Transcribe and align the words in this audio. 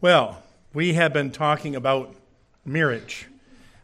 Well, 0.00 0.44
we 0.72 0.94
have 0.94 1.12
been 1.12 1.32
talking 1.32 1.74
about 1.74 2.14
marriage. 2.64 3.26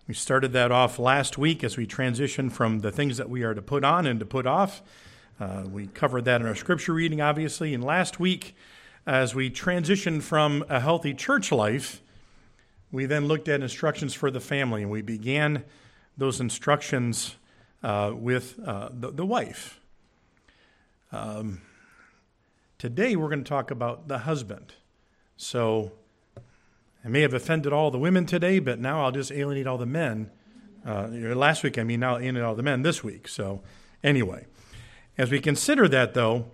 We 0.07 0.15
started 0.15 0.53
that 0.53 0.71
off 0.71 1.01
last 1.01 1.39
week 1.39 1.65
as 1.65 1.77
we 1.77 1.89
transitioned 1.89 2.53
from 2.53 2.83
the 2.83 2.93
things 2.93 3.17
that 3.17 3.29
we 3.29 3.43
are 3.43 3.53
to 3.53 3.61
put 3.61 3.83
on 3.83 4.07
and 4.07 4.21
to 4.21 4.25
put 4.25 4.47
off. 4.47 4.81
Uh, 5.41 5.65
we 5.69 5.89
covered 5.89 6.25
that 6.27 6.41
in 6.41 6.47
our 6.47 6.55
scripture 6.55 6.93
reading, 6.93 7.21
obviously. 7.21 7.75
And 7.75 7.83
last 7.83 8.21
week, 8.21 8.55
as 9.05 9.35
we 9.35 9.51
transitioned 9.51 10.23
from 10.23 10.65
a 10.69 10.79
healthy 10.79 11.15
church 11.15 11.51
life, 11.51 12.01
we 12.93 13.07
then 13.07 13.27
looked 13.27 13.49
at 13.49 13.61
instructions 13.61 14.15
for 14.15 14.31
the 14.31 14.39
family, 14.39 14.83
and 14.83 14.93
we 14.93 15.03
began 15.03 15.65
those 16.17 16.41
instructions 16.41 17.35
uh, 17.83 18.13
with 18.15 18.61
uh, 18.65 18.89
the, 18.93 19.11
the, 19.11 19.27
wife. 19.27 19.81
Um, 21.11 21.63
today, 22.79 23.17
we're 23.17 23.31
going 23.31 23.43
to 23.43 23.49
talk 23.49 23.73
about 23.73 24.07
the 24.07 24.19
husband. 24.19 24.75
So, 25.37 25.91
I 27.05 27.09
may 27.09 27.21
have 27.21 27.35
offended 27.35 27.73
all 27.73 27.91
the 27.91 27.99
women 27.99 28.25
today, 28.25 28.61
but 28.61 28.81
now 28.81 29.05
I'll 29.05 29.13
just 29.13 29.31
alienate 29.31 29.67
all 29.67 29.77
the 29.77 29.85
men. 29.85 30.31
Uh, 30.87 31.09
last 31.35 31.63
week, 31.63 31.79
I 31.79 31.85
mean, 31.85 32.01
now 32.01 32.17
alienate 32.17 32.43
all 32.43 32.55
the 32.55 32.63
men 32.63 32.83
this 32.83 33.05
week. 33.05 33.29
So, 33.29 33.63
anyway, 34.03 34.47
as 35.19 35.31
we 35.31 35.39
consider 35.39 35.87
that, 35.89 36.15
though, 36.15 36.47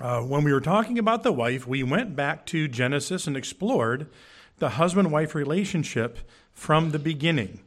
uh, 0.00 0.20
when 0.20 0.44
we 0.44 0.52
were 0.52 0.60
talking 0.60 0.98
about 0.98 1.24
the 1.24 1.32
wife, 1.32 1.66
we 1.66 1.82
went 1.82 2.14
back 2.14 2.46
to 2.46 2.68
Genesis 2.68 3.26
and 3.26 3.36
explored 3.36 4.08
the 4.58 4.70
husband 4.70 5.10
wife 5.10 5.34
relationship 5.34 6.18
from 6.52 6.90
the 6.90 6.98
beginning. 6.98 7.60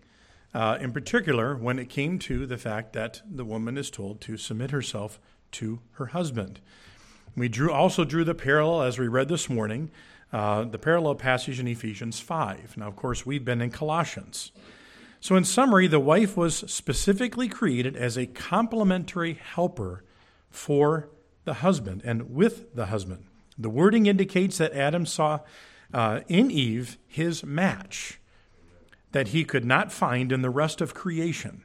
Uh, 0.54 0.78
in 0.80 0.94
particular, 0.94 1.56
when 1.56 1.78
it 1.78 1.90
came 1.90 2.20
to 2.20 2.46
the 2.46 2.58
fact 2.58 2.94
that 2.94 3.22
the 3.30 3.46
woman 3.46 3.78
is 3.78 3.90
told 3.90 4.22
to 4.22 4.38
submit 4.38 4.72
herself 4.72 5.20
to 5.52 5.80
her 5.94 6.08
husband. 6.08 6.62
We 7.36 7.50
drew 7.50 7.72
also 7.72 8.06
drew 8.06 8.24
the 8.24 8.34
parallel 8.34 8.84
as 8.84 8.98
we 8.98 9.08
read 9.08 9.28
this 9.28 9.50
morning 9.50 9.92
uh, 10.34 10.64
the 10.64 10.78
parallel 10.78 11.16
passage 11.16 11.60
in 11.60 11.68
Ephesians 11.68 12.20
5. 12.20 12.78
Now, 12.78 12.88
of 12.88 12.96
course, 12.96 13.26
we've 13.26 13.46
been 13.46 13.62
in 13.62 13.72
Colossians. 13.72 14.52
So, 15.20 15.36
in 15.36 15.44
summary, 15.44 15.88
the 15.88 16.00
wife 16.00 16.38
was 16.38 16.58
specifically 16.72 17.48
created 17.48 17.96
as 17.96 18.18
a 18.18 18.28
complementary 18.28 19.34
helper 19.34 20.04
for 20.50 21.10
the 21.46 21.56
husband 21.56 22.02
and 22.06 22.34
with 22.34 22.76
the 22.76 22.88
husband. 22.88 23.26
The 23.58 23.70
wording 23.70 24.06
indicates 24.06 24.58
that 24.58 24.74
Adam 24.74 25.06
saw 25.06 25.40
uh, 25.94 26.22
in 26.28 26.52
Eve 26.52 26.98
his 27.08 27.44
match 27.44 28.20
that 29.12 29.30
he 29.30 29.44
could 29.44 29.66
not 29.66 29.92
find 29.92 30.32
in 30.32 30.42
the 30.42 30.50
rest 30.50 30.82
of 30.82 30.94
creation. 30.94 31.64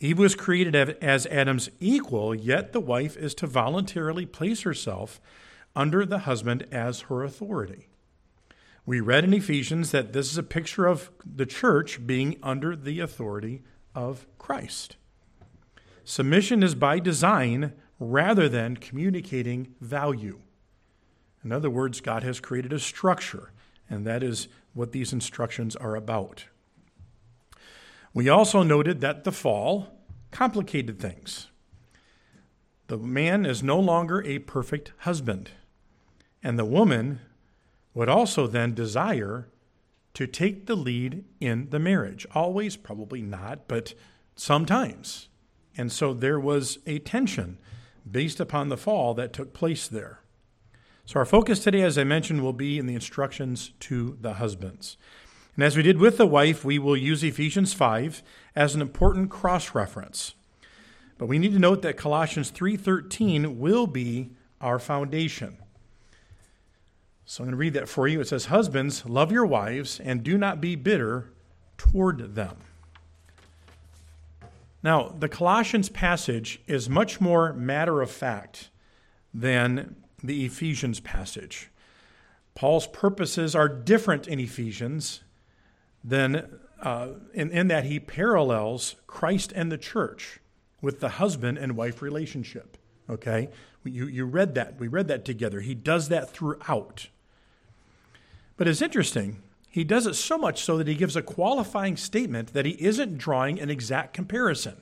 Eve 0.00 0.18
was 0.18 0.34
created 0.34 0.76
as 1.02 1.26
Adam's 1.26 1.70
equal, 1.80 2.34
yet 2.34 2.72
the 2.72 2.80
wife 2.80 3.16
is 3.16 3.34
to 3.34 3.46
voluntarily 3.46 4.26
place 4.26 4.62
herself 4.62 5.20
under 5.76 6.06
the 6.06 6.20
husband 6.20 6.66
as 6.70 7.02
her 7.02 7.22
authority. 7.22 7.88
We 8.86 9.00
read 9.00 9.24
in 9.24 9.32
Ephesians 9.32 9.90
that 9.92 10.12
this 10.12 10.30
is 10.30 10.38
a 10.38 10.42
picture 10.42 10.86
of 10.86 11.10
the 11.24 11.46
church 11.46 12.06
being 12.06 12.36
under 12.42 12.76
the 12.76 13.00
authority 13.00 13.62
of 13.94 14.26
Christ. 14.38 14.96
Submission 16.04 16.62
is 16.62 16.74
by 16.74 16.98
design 16.98 17.72
rather 17.98 18.48
than 18.48 18.76
communicating 18.76 19.74
value. 19.80 20.40
In 21.42 21.52
other 21.52 21.70
words, 21.70 22.00
God 22.00 22.22
has 22.22 22.40
created 22.40 22.72
a 22.72 22.78
structure, 22.78 23.52
and 23.88 24.06
that 24.06 24.22
is 24.22 24.48
what 24.74 24.92
these 24.92 25.12
instructions 25.12 25.76
are 25.76 25.96
about. 25.96 26.44
We 28.12 28.28
also 28.28 28.62
noted 28.62 29.00
that 29.00 29.24
the 29.24 29.32
fall 29.32 29.98
complicated 30.30 30.98
things. 30.98 31.48
The 32.88 32.98
man 32.98 33.46
is 33.46 33.62
no 33.62 33.78
longer 33.78 34.22
a 34.24 34.40
perfect 34.40 34.92
husband. 34.98 35.50
And 36.44 36.58
the 36.58 36.64
woman 36.66 37.20
would 37.94 38.10
also 38.10 38.46
then 38.46 38.74
desire 38.74 39.48
to 40.12 40.26
take 40.26 40.66
the 40.66 40.76
lead 40.76 41.24
in 41.40 41.70
the 41.70 41.78
marriage. 41.78 42.26
Always, 42.34 42.76
probably 42.76 43.22
not, 43.22 43.66
but 43.66 43.94
sometimes. 44.36 45.28
And 45.76 45.90
so 45.90 46.12
there 46.12 46.38
was 46.38 46.78
a 46.86 46.98
tension 47.00 47.58
based 48.08 48.38
upon 48.38 48.68
the 48.68 48.76
fall 48.76 49.14
that 49.14 49.32
took 49.32 49.54
place 49.54 49.88
there. 49.88 50.20
So, 51.06 51.18
our 51.18 51.26
focus 51.26 51.60
today, 51.60 51.82
as 51.82 51.98
I 51.98 52.04
mentioned, 52.04 52.42
will 52.42 52.54
be 52.54 52.78
in 52.78 52.86
the 52.86 52.94
instructions 52.94 53.72
to 53.80 54.16
the 54.20 54.34
husbands. 54.34 54.96
And 55.54 55.62
as 55.62 55.76
we 55.76 55.82
did 55.82 55.98
with 55.98 56.16
the 56.16 56.26
wife, 56.26 56.64
we 56.64 56.78
will 56.78 56.96
use 56.96 57.22
Ephesians 57.22 57.74
5 57.74 58.22
as 58.56 58.74
an 58.74 58.80
important 58.80 59.30
cross 59.30 59.74
reference. 59.74 60.34
But 61.18 61.26
we 61.26 61.38
need 61.38 61.52
to 61.52 61.58
note 61.58 61.82
that 61.82 61.98
Colossians 61.98 62.50
3:13 62.50 63.58
will 63.58 63.86
be 63.86 64.30
our 64.60 64.78
foundation. 64.78 65.58
So 67.26 67.42
I'm 67.42 67.46
going 67.46 67.52
to 67.52 67.56
read 67.56 67.72
that 67.74 67.88
for 67.88 68.06
you. 68.06 68.20
It 68.20 68.28
says, 68.28 68.46
Husbands, 68.46 69.06
love 69.06 69.32
your 69.32 69.46
wives 69.46 70.00
and 70.00 70.22
do 70.22 70.36
not 70.36 70.60
be 70.60 70.76
bitter 70.76 71.30
toward 71.78 72.34
them. 72.34 72.56
Now, 74.82 75.14
the 75.18 75.28
Colossians 75.28 75.88
passage 75.88 76.60
is 76.66 76.90
much 76.90 77.20
more 77.20 77.54
matter 77.54 78.02
of 78.02 78.10
fact 78.10 78.68
than 79.32 79.96
the 80.22 80.44
Ephesians 80.44 81.00
passage. 81.00 81.70
Paul's 82.54 82.86
purposes 82.86 83.54
are 83.54 83.68
different 83.68 84.28
in 84.28 84.38
Ephesians 84.38 85.22
than 86.04 86.60
uh, 86.82 87.08
in, 87.32 87.50
in 87.50 87.68
that 87.68 87.84
he 87.84 87.98
parallels 87.98 88.96
Christ 89.06 89.52
and 89.56 89.72
the 89.72 89.78
church 89.78 90.40
with 90.82 91.00
the 91.00 91.08
husband 91.08 91.56
and 91.56 91.76
wife 91.76 92.02
relationship. 92.02 92.76
Okay? 93.08 93.48
You, 93.84 94.06
you 94.06 94.26
read 94.26 94.54
that. 94.54 94.78
We 94.78 94.86
read 94.86 95.08
that 95.08 95.24
together. 95.24 95.60
He 95.60 95.74
does 95.74 96.08
that 96.10 96.30
throughout. 96.30 97.08
But 98.56 98.68
it's 98.68 98.82
interesting. 98.82 99.42
He 99.68 99.84
does 99.84 100.06
it 100.06 100.14
so 100.14 100.38
much 100.38 100.62
so 100.62 100.78
that 100.78 100.86
he 100.86 100.94
gives 100.94 101.16
a 101.16 101.22
qualifying 101.22 101.96
statement 101.96 102.52
that 102.52 102.64
he 102.64 102.72
isn't 102.72 103.18
drawing 103.18 103.58
an 103.58 103.70
exact 103.70 104.14
comparison. 104.14 104.76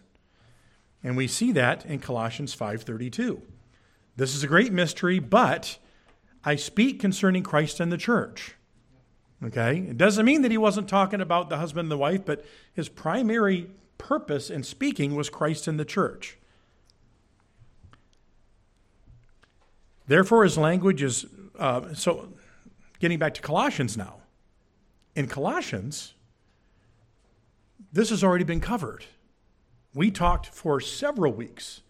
And 1.03 1.17
we 1.17 1.27
see 1.27 1.53
that 1.53 1.87
in 1.87 1.99
Colossians 1.99 2.55
5:32. 2.55 3.43
This 4.17 4.35
is 4.35 4.45
a 4.45 4.47
great 4.47 4.73
mystery, 4.73 5.19
but 5.19 5.79
I 6.45 6.57
speak 6.57 7.01
concerning 7.01 7.43
Christ 7.43 7.81
and 7.81 7.91
the 7.91 7.97
church. 7.97 8.55
Okay? 9.43 9.79
It 9.79 9.97
doesn't 9.97 10.25
mean 10.25 10.43
that 10.43 10.51
he 10.51 10.59
wasn't 10.59 10.89
talking 10.89 11.21
about 11.21 11.49
the 11.49 11.57
husband 11.57 11.87
and 11.87 11.91
the 11.91 11.99
wife, 11.99 12.25
but 12.25 12.45
his 12.73 12.89
primary 12.89 13.71
purpose 13.99 14.51
in 14.51 14.63
speaking 14.63 15.15
was 15.15 15.31
Christ 15.31 15.67
and 15.67 15.81
the 15.81 15.85
church. 15.85 16.37
Therefore, 20.07 20.45
his 20.45 20.59
language 20.59 21.03
is 21.03 21.27
uh, 21.59 21.95
so 21.95 22.29
Getting 23.03 23.19
back 23.19 23.35
to 23.35 23.41
Colossians 23.41 23.97
now. 23.97 24.19
In 25.17 25.27
Colossians, 25.27 26.15
this 27.93 28.11
has 28.11 28.23
already 28.23 28.45
been 28.45 28.61
covered. 28.61 29.07
We 29.93 30.13
talked 30.13 30.47
for 30.47 30.81
several 30.81 31.33
weeks 31.33 31.81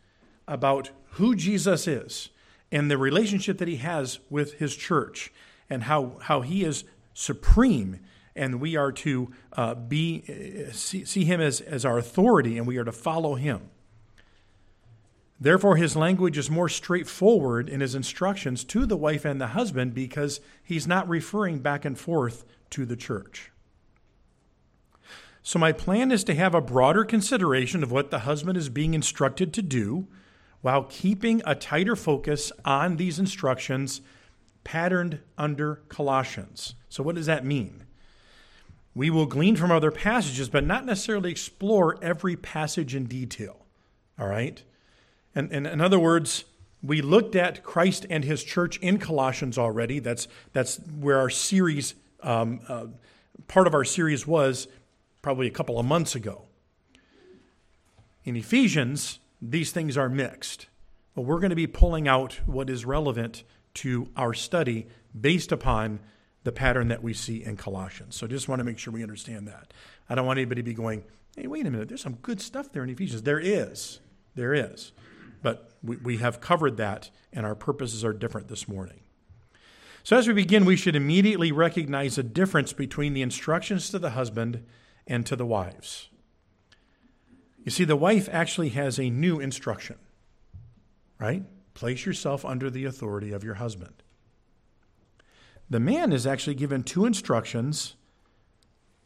about 0.49 0.91
who 1.17 1.37
Jesus 1.37 1.87
is 1.87 2.31
and 2.73 2.91
the 2.91 2.97
relationship 2.97 3.59
that 3.59 3.69
he 3.69 3.77
has 3.77 4.21
with 4.31 4.55
his 4.55 4.75
church 4.75 5.31
and 5.69 5.83
how, 5.83 6.17
how 6.23 6.41
he 6.41 6.65
is 6.65 6.85
supreme 7.13 8.01
and 8.35 8.59
we 8.59 8.75
are 8.75 8.91
to 8.91 9.31
uh, 9.53 9.75
be 9.75 10.25
see, 10.73 11.05
see 11.05 11.27
him 11.27 11.43
as, 11.43 11.61
as 11.61 11.85
our 11.85 11.99
authority 11.99 12.57
and 12.57 12.67
we 12.67 12.79
are 12.79 12.85
to 12.85 12.93
follow 12.93 13.35
him 13.35 13.69
Therefore, 15.43 15.75
his 15.75 15.97
language 15.97 16.39
is 16.39 16.49
more 16.49 16.69
straightforward 16.69 17.69
in 17.69 17.81
his 17.81 17.97
instructions 17.97 18.63
to 18.63 18.87
the 18.87 18.97
wife 18.97 19.25
and 19.25 19.41
the 19.41 19.49
husband 19.49 19.93
because 19.93 20.41
he's 20.63 20.87
not 20.87 21.09
referring 21.09 21.59
back 21.59 21.85
and 21.85 21.99
forth 21.99 22.45
to 22.71 22.87
the 22.87 22.95
church. 22.95 23.51
So, 25.43 25.59
my 25.59 25.73
plan 25.73 26.13
is 26.13 26.23
to 26.25 26.35
have 26.37 26.55
a 26.55 26.61
broader 26.61 27.05
consideration 27.05 27.83
of 27.83 27.91
what 27.91 28.13
the 28.13 28.21
husband 28.21 28.57
is 28.57 28.69
being 28.69 28.95
instructed 28.95 29.53
to 29.55 29.63
do 29.63 30.07
while 30.61 30.85
keeping 30.85 31.43
a 31.45 31.57
tighter 31.57 31.97
focus 31.97 32.53
on 32.65 32.97
these 32.97 33.19
instructions 33.19 34.01
patterned 34.63 35.19
under 35.37 35.83
Colossians. 35.89 36.77
So, 36.89 37.03
what 37.03 37.17
does 37.17 37.27
that 37.27 37.45
mean? 37.45 37.83
We 38.95 39.11
will 39.11 39.27
glean 39.27 39.57
from 39.57 39.73
other 39.73 39.91
passages, 39.91 40.49
but 40.49 40.65
not 40.65 40.87
necessarily 40.87 41.33
explore 41.33 41.99
every 42.01 42.37
passage 42.37 42.95
in 42.95 43.07
detail. 43.07 43.67
All 44.17 44.29
right? 44.29 44.63
And, 45.35 45.51
and 45.53 45.67
in 45.67 45.81
other 45.81 45.99
words, 45.99 46.45
we 46.83 47.01
looked 47.01 47.37
at 47.37 47.63
Christ 47.63 48.07
and 48.11 48.25
his 48.25 48.43
church 48.43 48.77
in 48.79 48.99
Colossians 48.99 49.57
already. 49.57 49.99
That's, 49.99 50.29
that's 50.53 50.79
where 50.79 51.19
our 51.19 51.31
series, 51.31 51.95
um, 52.23 52.61
uh, 52.69 52.87
part 53.49 53.67
of 53.67 53.75
our 53.75 53.85
series 53.85 54.27
was 54.27 54.69
probably 55.23 55.47
a 55.47 55.51
couple 55.51 55.79
of 55.79 55.87
months 55.87 56.15
ago. 56.15 56.43
In 58.25 58.37
Ephesians, 58.37 59.21
these 59.41 59.71
things 59.71 59.97
are 59.97 60.09
mixed. 60.09 60.67
But 61.15 61.23
we're 61.23 61.41
going 61.41 61.51
to 61.51 61.57
be 61.57 61.67
pulling 61.67 62.09
out 62.09 62.41
what 62.47 62.71
is 62.71 62.85
relevant 62.85 63.45
to 63.75 64.09
our 64.17 64.35
study 64.35 64.87
based 65.19 65.53
upon 65.53 66.01
the 66.45 66.53
pattern 66.53 66.89
that 66.89 67.03
we 67.03 67.13
see 67.13 67.45
in 67.45 67.57
Colossians. 67.57 68.17
So 68.17 68.27
just 68.27 68.49
want 68.49 68.61
to 68.61 68.65
make 68.65 68.79
sure 68.79 68.93
we 68.93 69.03
understand 69.03 69.47
that. 69.49 69.73
I 70.09 70.15
don't 70.15 70.27
want 70.27 70.39
anybody 70.39 70.63
to 70.63 70.65
be 70.65 70.75
going, 70.75 71.05
hey, 71.37 71.47
wait 71.47 71.67
a 71.67 71.71
minute, 71.71 71.89
there's 71.89 72.03
some 72.03 72.15
good 72.15 72.41
stuff 72.41 72.73
there 72.73 72.83
in 72.83 72.91
Ephesians. 72.91 73.23
There 73.23 73.39
is. 73.39 74.01
There 74.35 74.55
is. 74.55 74.93
But 75.43 75.71
we, 75.83 75.97
we 75.97 76.17
have 76.19 76.41
covered 76.41 76.77
that, 76.79 77.11
and 77.33 77.45
our 77.45 77.55
purposes 77.55 78.05
are 78.05 78.13
different 78.13 78.49
this 78.49 78.69
morning. 78.69 79.01
So, 80.05 80.17
as 80.17 80.27
we 80.27 80.35
begin, 80.35 80.65
we 80.65 80.77
should 80.77 80.97
immediately 80.97 81.53
recognize 81.53 82.17
the 82.17 82.23
difference 82.23 82.73
between 82.73 83.15
the 83.15 83.23
instructions 83.23 83.91
to 83.91 83.99
the 83.99 84.11
husband 84.11 84.65
and 85.07 85.25
to 85.27 85.37
the 85.37 85.47
wives. 85.47 86.09
You 87.65 87.71
see, 87.71 87.85
the 87.85 87.97
wife 87.97 88.29
actually 88.33 88.71
has 88.71 88.99
a 88.99 89.11
new 89.11 89.39
instruction, 89.39 89.97
right? 91.19 91.45
Place 91.75 92.05
yourself 92.05 92.45
under 92.45 92.69
the 92.69 92.85
authority 92.85 93.33
of 93.33 93.45
your 93.45 93.55
husband. 93.55 94.03
The 95.71 95.81
man 95.81 96.13
is 96.13 96.27
actually 96.27 96.57
given 96.57 96.83
two 96.83 97.07
instructions 97.07 97.95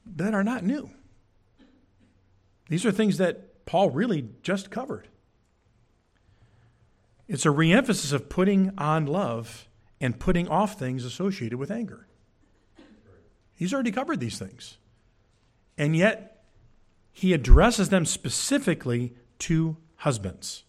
that 0.07 0.35
are 0.35 0.45
not 0.45 0.65
new. 0.65 0.91
These 2.69 2.87
are 2.87 2.91
things 2.91 3.19
that 3.19 3.67
Paul 3.67 3.91
really 3.91 4.29
just 4.43 4.71
covered. 4.71 5.09
It's 7.29 7.47
a 7.47 7.51
reemphasis 7.51 8.13
of 8.13 8.29
putting 8.29 8.73
on 8.79 9.07
love 9.07 9.69
and 10.01 10.19
putting 10.19 10.49
off 10.49 10.79
things 10.79 11.05
associated 11.05 11.59
with 11.59 11.71
anger. 11.71 12.07
He's 13.55 13.73
already 13.73 13.91
covered 13.91 14.21
these 14.21 14.39
things. 14.39 14.77
And 15.79 15.97
yet, 15.97 16.45
he 17.13 17.33
addresses 17.33 17.89
them 17.89 18.05
specifically 18.05 19.15
to 19.41 19.77
husbands. 19.97 20.65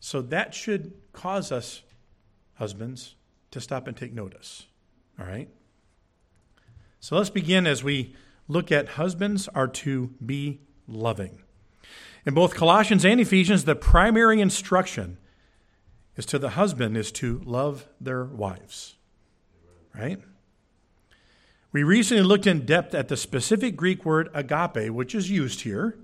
So 0.00 0.20
that 0.22 0.54
should 0.54 0.92
cause 1.12 1.50
us, 1.50 1.82
husbands, 2.54 3.14
to 3.50 3.60
stop 3.60 3.86
and 3.86 3.96
take 3.96 4.12
notice. 4.12 4.66
All 5.18 5.26
right? 5.26 5.48
So 7.00 7.16
let's 7.16 7.30
begin 7.30 7.66
as 7.66 7.82
we 7.82 8.14
look 8.48 8.70
at 8.70 8.90
husbands 8.90 9.48
are 9.48 9.68
to 9.68 10.10
be 10.24 10.60
loving. 10.86 11.42
In 12.24 12.34
both 12.34 12.54
Colossians 12.54 13.04
and 13.04 13.20
Ephesians, 13.20 13.64
the 13.64 13.74
primary 13.74 14.40
instruction 14.40 15.18
is 16.16 16.26
to 16.26 16.38
the 16.38 16.50
husband 16.50 16.96
is 16.96 17.10
to 17.12 17.40
love 17.44 17.86
their 18.00 18.24
wives. 18.24 18.96
Right? 19.94 20.20
We 21.72 21.82
recently 21.82 22.22
looked 22.22 22.46
in 22.46 22.66
depth 22.66 22.94
at 22.94 23.08
the 23.08 23.16
specific 23.16 23.76
Greek 23.76 24.04
word 24.04 24.28
agape, 24.34 24.90
which 24.90 25.14
is 25.14 25.30
used 25.30 25.62
here. 25.62 25.96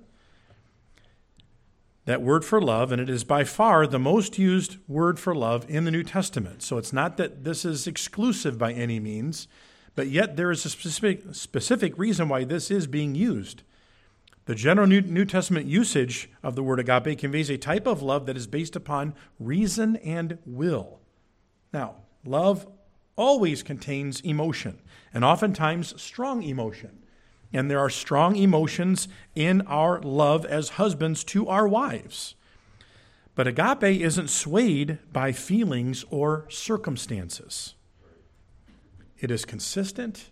That 2.06 2.22
word 2.22 2.42
for 2.42 2.58
love, 2.58 2.90
and 2.90 3.02
it 3.02 3.10
is 3.10 3.22
by 3.22 3.44
far 3.44 3.86
the 3.86 3.98
most 3.98 4.38
used 4.38 4.78
word 4.88 5.20
for 5.20 5.34
love 5.34 5.66
in 5.68 5.84
the 5.84 5.90
New 5.90 6.02
Testament. 6.02 6.62
So 6.62 6.78
it's 6.78 6.92
not 6.92 7.18
that 7.18 7.44
this 7.44 7.66
is 7.66 7.86
exclusive 7.86 8.56
by 8.56 8.72
any 8.72 8.98
means, 8.98 9.46
but 9.94 10.08
yet 10.08 10.36
there 10.36 10.50
is 10.50 10.64
a 10.64 10.70
specific, 10.70 11.22
specific 11.32 11.98
reason 11.98 12.30
why 12.30 12.44
this 12.44 12.70
is 12.70 12.86
being 12.86 13.14
used. 13.14 13.62
The 14.48 14.54
general 14.54 14.86
New, 14.86 15.26
Testament 15.26 15.66
usage 15.66 16.30
of 16.42 16.54
the 16.54 16.62
word 16.62 16.80
agape 16.80 17.18
conveys 17.18 17.50
a 17.50 17.58
type 17.58 17.86
of 17.86 18.00
love 18.00 18.24
that 18.24 18.36
is 18.38 18.46
based 18.46 18.76
upon 18.76 19.12
reason 19.38 19.96
and 19.96 20.38
will. 20.46 21.00
Now, 21.70 21.96
love 22.24 22.66
always 23.14 23.62
contains 23.62 24.22
emotion, 24.22 24.80
and 25.12 25.22
oftentimes 25.22 26.00
strong 26.00 26.42
emotion. 26.42 27.02
And 27.52 27.70
there 27.70 27.78
are 27.78 27.90
strong 27.90 28.36
emotions 28.36 29.06
in 29.34 29.60
our 29.66 30.00
love 30.00 30.46
as 30.46 30.70
husbands 30.70 31.24
to 31.24 31.46
our 31.46 31.68
wives. 31.68 32.34
But 33.34 33.46
agape 33.46 34.00
isn't 34.00 34.30
swayed 34.30 34.98
by 35.12 35.32
feelings 35.32 36.06
or 36.08 36.46
circumstances, 36.48 37.74
it 39.18 39.30
is 39.30 39.44
consistent 39.44 40.30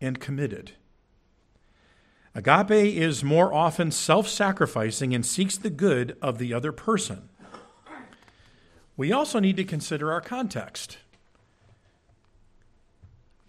and 0.00 0.20
committed. 0.20 0.74
Agape 2.34 2.70
is 2.70 3.24
more 3.24 3.52
often 3.52 3.90
self 3.90 4.28
sacrificing 4.28 5.14
and 5.14 5.26
seeks 5.26 5.56
the 5.56 5.70
good 5.70 6.16
of 6.22 6.38
the 6.38 6.54
other 6.54 6.72
person. 6.72 7.28
We 8.96 9.12
also 9.12 9.40
need 9.40 9.56
to 9.56 9.64
consider 9.64 10.12
our 10.12 10.20
context. 10.20 10.98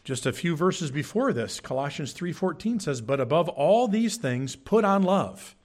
Just 0.03 0.25
a 0.25 0.33
few 0.33 0.55
verses 0.55 0.89
before 0.89 1.31
this, 1.31 1.59
Colossians 1.59 2.13
3:14 2.13 2.79
says, 2.79 3.01
"But 3.01 3.19
above 3.19 3.49
all 3.49 3.87
these 3.87 4.17
things, 4.17 4.55
put 4.55 4.83
on 4.83 5.03
love, 5.03 5.55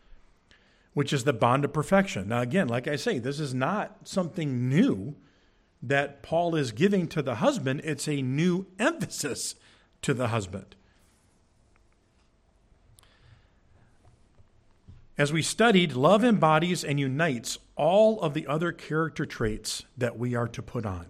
which 0.93 1.13
is 1.13 1.25
the 1.25 1.33
bond 1.33 1.65
of 1.65 1.73
perfection." 1.73 2.29
Now 2.29 2.43
again, 2.43 2.69
like 2.69 2.87
I 2.87 2.97
say, 2.97 3.19
this 3.19 3.41
is 3.41 3.55
not 3.55 4.07
something 4.07 4.69
new 4.69 5.17
that 5.83 6.23
Paul 6.23 6.55
is 6.55 6.73
giving 6.73 7.07
to 7.09 7.23
the 7.23 7.37
husband, 7.37 7.81
it's 7.85 8.09
a 8.09 8.21
new 8.21 8.67
emphasis 8.79 9.55
to 10.03 10.13
the 10.13 10.29
husband. 10.29 10.75
As 15.19 15.33
we 15.33 15.41
studied, 15.41 15.95
love 15.95 16.23
embodies 16.23 16.85
and 16.85 17.01
unites 17.01 17.59
all 17.75 18.21
of 18.21 18.35
the 18.35 18.47
other 18.47 18.71
character 18.71 19.25
traits 19.25 19.85
that 19.97 20.19
we 20.19 20.35
are 20.35 20.49
to 20.49 20.63
put 20.63 20.85
on 20.85 21.07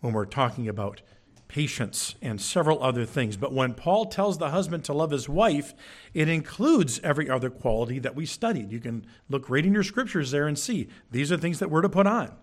when 0.00 0.14
we're 0.14 0.24
talking 0.24 0.68
about 0.68 1.02
patience 1.48 2.14
and 2.22 2.40
several 2.40 2.82
other 2.82 3.04
things. 3.04 3.36
But 3.36 3.52
when 3.52 3.74
Paul 3.74 4.06
tells 4.06 4.38
the 4.38 4.50
husband 4.50 4.84
to 4.86 4.94
love 4.94 5.10
his 5.10 5.28
wife, 5.28 5.74
it 6.14 6.28
includes 6.28 6.98
every 7.04 7.28
other 7.28 7.50
quality 7.50 7.98
that 7.98 8.16
we 8.16 8.24
studied. 8.24 8.72
You 8.72 8.80
can 8.80 9.04
look 9.28 9.50
right 9.50 9.64
in 9.64 9.74
your 9.74 9.82
scriptures 9.82 10.30
there 10.30 10.48
and 10.48 10.58
see 10.58 10.88
these 11.10 11.30
are 11.30 11.36
things 11.36 11.58
that 11.58 11.70
we're 11.70 11.82
to 11.82 11.90
put 11.90 12.06
on. 12.06 12.34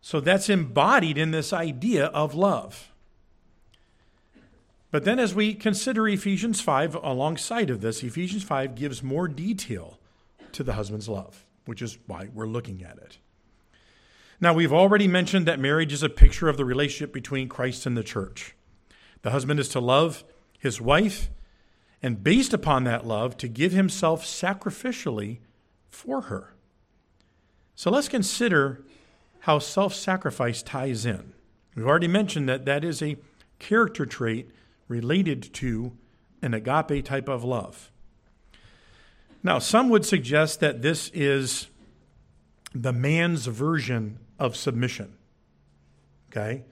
So 0.00 0.20
that's 0.20 0.48
embodied 0.48 1.18
in 1.18 1.32
this 1.32 1.52
idea 1.52 2.06
of 2.06 2.34
love. 2.34 2.93
But 4.94 5.02
then, 5.02 5.18
as 5.18 5.34
we 5.34 5.54
consider 5.54 6.06
Ephesians 6.06 6.60
5 6.60 6.94
alongside 6.94 7.68
of 7.68 7.80
this, 7.80 8.04
Ephesians 8.04 8.44
5 8.44 8.76
gives 8.76 9.02
more 9.02 9.26
detail 9.26 9.98
to 10.52 10.62
the 10.62 10.74
husband's 10.74 11.08
love, 11.08 11.44
which 11.64 11.82
is 11.82 11.98
why 12.06 12.28
we're 12.32 12.46
looking 12.46 12.80
at 12.84 12.98
it. 12.98 13.18
Now, 14.40 14.54
we've 14.54 14.72
already 14.72 15.08
mentioned 15.08 15.46
that 15.46 15.58
marriage 15.58 15.92
is 15.92 16.04
a 16.04 16.08
picture 16.08 16.48
of 16.48 16.56
the 16.56 16.64
relationship 16.64 17.12
between 17.12 17.48
Christ 17.48 17.86
and 17.86 17.96
the 17.96 18.04
church. 18.04 18.54
The 19.22 19.32
husband 19.32 19.58
is 19.58 19.68
to 19.70 19.80
love 19.80 20.22
his 20.60 20.80
wife, 20.80 21.28
and 22.00 22.22
based 22.22 22.54
upon 22.54 22.84
that 22.84 23.04
love, 23.04 23.36
to 23.38 23.48
give 23.48 23.72
himself 23.72 24.24
sacrificially 24.24 25.38
for 25.88 26.20
her. 26.20 26.54
So 27.74 27.90
let's 27.90 28.08
consider 28.08 28.84
how 29.40 29.58
self 29.58 29.92
sacrifice 29.92 30.62
ties 30.62 31.04
in. 31.04 31.32
We've 31.74 31.84
already 31.84 32.06
mentioned 32.06 32.48
that 32.48 32.64
that 32.66 32.84
is 32.84 33.02
a 33.02 33.16
character 33.58 34.06
trait 34.06 34.52
related 34.88 35.52
to 35.54 35.92
an 36.42 36.54
agape 36.54 37.04
type 37.04 37.28
of 37.28 37.44
love. 37.44 37.90
Now, 39.42 39.58
some 39.58 39.88
would 39.90 40.04
suggest 40.04 40.60
that 40.60 40.82
this 40.82 41.10
is 41.12 41.68
the 42.74 42.92
man's 42.92 43.46
version 43.46 44.18
of 44.38 44.56
submission. 44.56 45.16
Okay? 46.30 46.64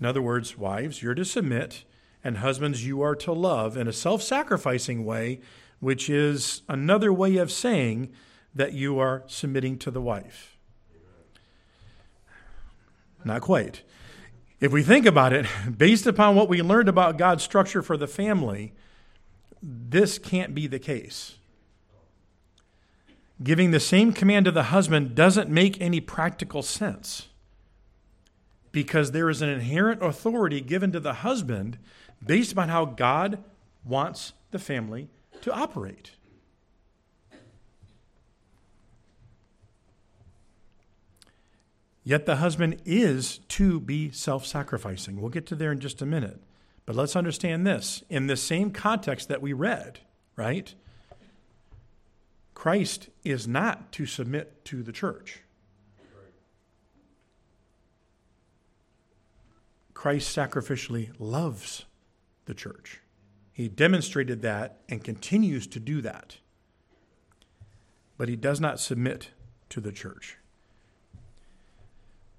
In 0.00 0.06
other 0.06 0.22
words, 0.22 0.58
wives, 0.58 1.02
you're 1.02 1.14
to 1.14 1.24
submit, 1.24 1.84
and 2.22 2.38
husbands, 2.38 2.86
you 2.86 3.02
are 3.02 3.14
to 3.16 3.32
love 3.32 3.76
in 3.76 3.86
a 3.86 3.92
self 3.92 4.22
sacrificing 4.22 5.04
way, 5.04 5.40
which 5.80 6.10
is 6.10 6.62
another 6.68 7.12
way 7.12 7.36
of 7.36 7.52
saying 7.52 8.10
that 8.54 8.72
you 8.72 8.98
are 8.98 9.22
submitting 9.26 9.78
to 9.78 9.90
the 9.90 10.00
wife. 10.00 10.56
Not 13.24 13.42
quite. 13.42 13.82
If 14.60 14.72
we 14.72 14.82
think 14.82 15.06
about 15.06 15.32
it, 15.32 15.46
based 15.78 16.06
upon 16.06 16.36
what 16.36 16.48
we 16.48 16.62
learned 16.62 16.88
about 16.88 17.18
God's 17.18 17.42
structure 17.42 17.82
for 17.82 17.96
the 17.96 18.06
family, 18.06 18.72
this 19.62 20.18
can't 20.18 20.54
be 20.54 20.66
the 20.66 20.78
case. 20.78 21.36
Giving 23.42 23.70
the 23.72 23.80
same 23.80 24.12
command 24.12 24.44
to 24.44 24.52
the 24.52 24.64
husband 24.64 25.14
doesn't 25.14 25.50
make 25.50 25.80
any 25.80 26.00
practical 26.00 26.62
sense 26.62 27.28
because 28.70 29.12
there 29.12 29.30
is 29.30 29.40
an 29.42 29.48
inherent 29.48 30.02
authority 30.02 30.60
given 30.60 30.92
to 30.92 31.00
the 31.00 31.14
husband 31.14 31.78
based 32.24 32.52
upon 32.52 32.68
how 32.68 32.84
God 32.84 33.42
wants 33.84 34.32
the 34.50 34.58
family 34.58 35.08
to 35.42 35.52
operate. 35.52 36.12
Yet 42.04 42.26
the 42.26 42.36
husband 42.36 42.82
is 42.84 43.38
to 43.48 43.80
be 43.80 44.10
self 44.10 44.44
sacrificing. 44.44 45.20
We'll 45.20 45.30
get 45.30 45.46
to 45.46 45.54
there 45.54 45.72
in 45.72 45.80
just 45.80 46.02
a 46.02 46.06
minute. 46.06 46.40
But 46.86 46.96
let's 46.96 47.16
understand 47.16 47.66
this 47.66 48.04
in 48.10 48.26
the 48.26 48.36
same 48.36 48.70
context 48.70 49.28
that 49.28 49.40
we 49.40 49.54
read, 49.54 50.00
right? 50.36 50.74
Christ 52.52 53.08
is 53.24 53.48
not 53.48 53.90
to 53.92 54.04
submit 54.04 54.64
to 54.66 54.82
the 54.82 54.92
church. 54.92 55.40
Christ 59.94 60.36
sacrificially 60.36 61.10
loves 61.18 61.86
the 62.44 62.52
church. 62.52 63.00
He 63.52 63.68
demonstrated 63.68 64.42
that 64.42 64.80
and 64.88 65.02
continues 65.02 65.66
to 65.68 65.80
do 65.80 66.02
that. 66.02 66.36
But 68.18 68.28
he 68.28 68.36
does 68.36 68.60
not 68.60 68.78
submit 68.78 69.30
to 69.70 69.80
the 69.80 69.92
church. 69.92 70.36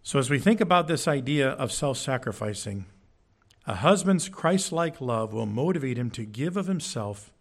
So, 0.05 0.19
as 0.19 0.29
we 0.29 0.37
think 0.37 0.61
about 0.61 0.87
this 0.87 1.07
idea 1.07 1.49
of 1.49 1.71
self 1.71 1.97
sacrificing, 1.97 2.85
a 3.65 3.73
husband's 3.73 4.29
Christ 4.29 4.71
like 4.71 5.01
love 5.01 5.33
will 5.33 5.47
motivate 5.47 5.97
him 5.97 6.11
to 6.11 6.25
give 6.25 6.55
of 6.55 6.67
himself 6.67 7.33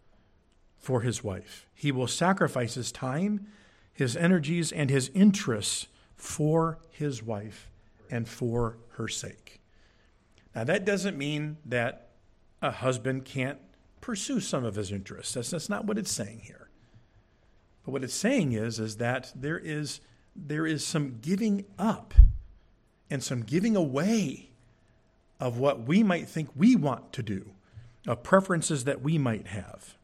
for 0.75 1.01
his 1.01 1.23
wife. 1.23 1.67
He 1.75 1.91
will 1.91 2.07
sacrifice 2.07 2.73
his 2.73 2.91
time, 2.91 3.45
his 3.93 4.17
energies, 4.17 4.71
and 4.71 4.89
his 4.89 5.11
interests 5.13 5.85
for 6.15 6.79
his 6.89 7.21
wife 7.21 7.69
and 8.09 8.27
for 8.27 8.79
her 8.93 9.07
sake. 9.07 9.61
Now, 10.55 10.63
that 10.63 10.85
doesn't 10.85 11.19
mean 11.19 11.57
that 11.65 12.09
a 12.63 12.71
husband 12.71 13.25
can't 13.25 13.59
pursue 14.01 14.39
some 14.39 14.65
of 14.65 14.73
his 14.73 14.91
interests. 14.91 15.35
That's, 15.35 15.51
that's 15.51 15.69
not 15.69 15.85
what 15.85 15.99
it's 15.99 16.11
saying 16.11 16.41
here. 16.45 16.71
But 17.85 17.91
what 17.91 18.03
it's 18.03 18.15
saying 18.15 18.53
is, 18.53 18.79
is 18.79 18.97
that 18.97 19.31
there 19.35 19.59
is, 19.59 19.99
there 20.35 20.65
is 20.65 20.83
some 20.83 21.19
giving 21.21 21.65
up 21.77 22.15
and 23.09 23.23
some 23.23 23.41
giving 23.41 23.75
away 23.75 24.49
of 25.39 25.57
what 25.57 25.87
we 25.87 26.03
might 26.03 26.27
think 26.27 26.49
we 26.55 26.75
want 26.75 27.11
to 27.13 27.23
do, 27.23 27.51
of 28.07 28.23
preferences 28.23 28.83
that 28.85 29.01
we 29.01 29.17
might 29.17 29.47
have. 29.47 29.95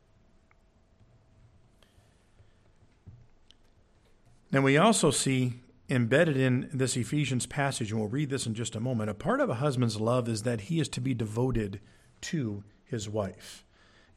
Then 4.52 4.64
we 4.64 4.78
also 4.78 5.12
see 5.12 5.62
embedded 5.90 6.38
in 6.38 6.70
this 6.74 6.96
Ephesians 6.96 7.46
passage, 7.46 7.92
and 7.92 8.00
we'll 8.00 8.10
read 8.10 8.30
this 8.30 8.46
in 8.46 8.54
just 8.54 8.76
a 8.76 8.80
moment, 8.80 9.10
a 9.10 9.14
part 9.14 9.42
of 9.42 9.50
a 9.50 9.56
husband's 9.56 10.00
love 10.00 10.30
is 10.30 10.44
that 10.44 10.62
he 10.62 10.80
is 10.80 10.88
to 10.90 11.02
be 11.02 11.14
devoted 11.14 11.80
to 12.22 12.64
his 12.86 13.10
wife. 13.10 13.66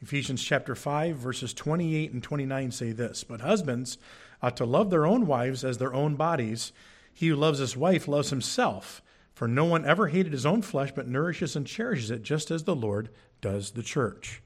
Ephesians 0.01 0.43
chapter 0.43 0.75
5, 0.75 1.17
verses 1.17 1.53
28 1.55 2.13
and 2.13 2.23
29 2.23 2.71
say 2.71 2.93
this 2.93 3.25
But 3.25 3.41
husbands 3.41 3.99
ought 4.43 4.57
to 4.59 4.65
love 4.65 4.91
their 4.91 5.07
own 5.07 5.27
wives 5.27 5.65
as 5.65 5.79
their 5.79 5.95
own 5.95 6.15
bodies. 6.15 6.73
He 7.15 7.29
who 7.29 7.37
loves 7.37 7.61
his 7.61 7.77
wife 7.77 8.07
loves 8.09 8.31
himself. 8.31 9.01
For 9.35 9.49
no 9.49 9.65
one 9.65 9.85
ever 9.85 10.09
hated 10.09 10.33
his 10.33 10.47
own 10.47 10.63
flesh, 10.63 10.93
but 10.95 11.09
nourishes 11.09 11.57
and 11.57 11.67
cherishes 11.67 12.11
it, 12.11 12.23
just 12.23 12.51
as 12.51 12.65
the 12.65 12.77
Lord 12.77 13.09
does 13.41 13.73
the 13.73 13.83
church. 13.83 14.43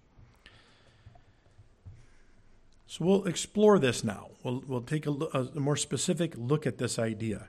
So 2.86 3.04
we'll 3.04 3.26
explore 3.26 3.78
this 3.78 4.02
now. 4.02 4.28
We'll, 4.42 4.62
we'll 4.66 4.80
take 4.80 5.06
a, 5.06 5.10
a 5.10 5.60
more 5.60 5.76
specific 5.76 6.34
look 6.36 6.66
at 6.66 6.78
this 6.78 6.98
idea. 6.98 7.48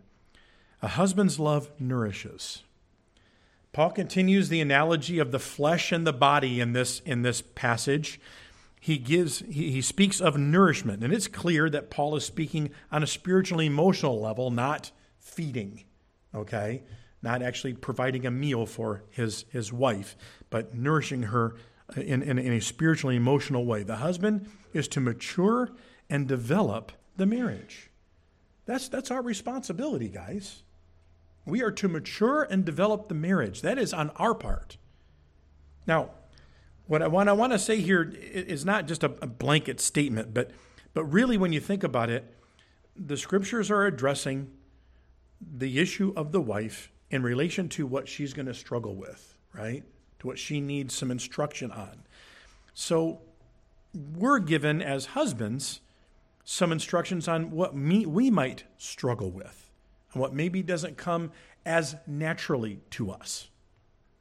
A 0.81 0.89
husband's 0.89 1.39
love 1.39 1.69
nourishes. 1.79 2.63
Paul 3.71 3.91
continues 3.91 4.49
the 4.49 4.61
analogy 4.61 5.19
of 5.19 5.31
the 5.31 5.39
flesh 5.39 5.91
and 5.91 6.05
the 6.05 6.13
body 6.13 6.59
in 6.59 6.73
this, 6.73 6.99
in 7.05 7.21
this 7.21 7.41
passage. 7.41 8.19
He 8.81 8.97
gives 8.97 9.39
he, 9.39 9.71
he 9.71 9.81
speaks 9.81 10.19
of 10.19 10.37
nourishment, 10.37 11.03
and 11.03 11.13
it's 11.13 11.27
clear 11.27 11.69
that 11.69 11.89
Paul 11.89 12.15
is 12.15 12.25
speaking 12.25 12.71
on 12.91 13.03
a 13.03 13.07
spiritual 13.07 13.59
emotional 13.59 14.19
level, 14.19 14.51
not 14.51 14.91
feeding. 15.19 15.83
Okay? 16.33 16.83
Not 17.21 17.41
actually 17.41 17.73
providing 17.73 18.25
a 18.25 18.31
meal 18.31 18.65
for 18.65 19.03
his, 19.09 19.45
his 19.51 19.73
wife, 19.73 20.15
but 20.49 20.73
nourishing 20.73 21.23
her 21.23 21.55
uh, 21.97 22.01
in, 22.01 22.21
in, 22.21 22.37
in 22.39 22.53
a 22.53 22.61
spiritually 22.61 23.15
emotional 23.15 23.65
way. 23.65 23.83
The 23.83 23.97
husband 23.97 24.49
is 24.73 24.87
to 24.89 24.99
mature 24.99 25.71
and 26.09 26.27
develop 26.27 26.91
the 27.17 27.25
marriage. 27.25 27.89
That's, 28.65 28.87
that's 28.87 29.11
our 29.11 29.21
responsibility, 29.21 30.09
guys. 30.09 30.63
We 31.45 31.63
are 31.63 31.71
to 31.71 31.87
mature 31.87 32.43
and 32.43 32.63
develop 32.63 33.07
the 33.07 33.15
marriage. 33.15 33.61
That 33.61 33.77
is 33.77 33.93
on 33.93 34.11
our 34.11 34.35
part. 34.35 34.77
Now, 35.87 36.11
what 36.85 37.01
I 37.01 37.07
want, 37.07 37.29
I 37.29 37.33
want 37.33 37.53
to 37.53 37.59
say 37.59 37.81
here 37.81 38.11
is 38.11 38.65
not 38.65 38.87
just 38.87 39.03
a, 39.03 39.13
a 39.21 39.27
blanket 39.27 39.79
statement, 39.79 40.33
but, 40.33 40.51
but 40.93 41.03
really, 41.05 41.37
when 41.37 41.53
you 41.53 41.59
think 41.59 41.83
about 41.83 42.09
it, 42.09 42.35
the 42.95 43.17
scriptures 43.17 43.71
are 43.71 43.85
addressing 43.85 44.51
the 45.41 45.79
issue 45.79 46.13
of 46.15 46.31
the 46.31 46.41
wife 46.41 46.91
in 47.09 47.23
relation 47.23 47.69
to 47.69 47.85
what 47.85 48.07
she's 48.07 48.33
going 48.33 48.45
to 48.45 48.53
struggle 48.53 48.95
with, 48.95 49.35
right? 49.53 49.83
To 50.19 50.27
what 50.27 50.37
she 50.37 50.61
needs 50.61 50.93
some 50.93 51.11
instruction 51.11 51.71
on. 51.71 52.03
So 52.73 53.21
we're 53.93 54.39
given 54.39 54.81
as 54.81 55.07
husbands 55.07 55.81
some 56.43 56.71
instructions 56.71 57.27
on 57.27 57.51
what 57.51 57.75
me, 57.75 58.05
we 58.05 58.29
might 58.29 58.63
struggle 58.77 59.31
with 59.31 59.69
and 60.13 60.21
what 60.21 60.33
maybe 60.33 60.63
doesn't 60.63 60.97
come 60.97 61.31
as 61.65 61.95
naturally 62.07 62.79
to 62.91 63.11
us, 63.11 63.49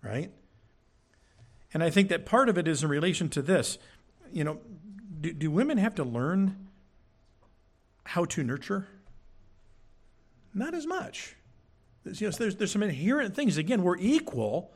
right? 0.03 0.31
And 1.73 1.83
I 1.83 1.91
think 1.91 2.09
that 2.09 2.27
part 2.27 2.49
of 2.49 2.59
it 2.59 2.67
is 2.67 2.83
in 2.83 2.89
relation 2.89 3.29
to 3.31 3.43
this. 3.43 3.79
You 4.33 4.45
know, 4.45 4.59
do, 5.21 5.33
do 5.33 5.51
women 5.51 5.79
have 5.79 5.95
to 5.97 6.05
learn 6.05 6.69
how 8.05 8.25
to 8.27 8.43
nurture? 8.43 8.89
Not 10.59 10.75
as 10.75 10.87
much. 10.87 11.37
You 12.05 12.27
know, 12.27 12.31
there's, 12.33 12.57
there's 12.57 12.73
some 12.73 12.83
inherent 12.83 13.35
things. 13.35 13.57
Again, 13.57 13.83
we're 13.83 13.99
equal, 13.99 14.73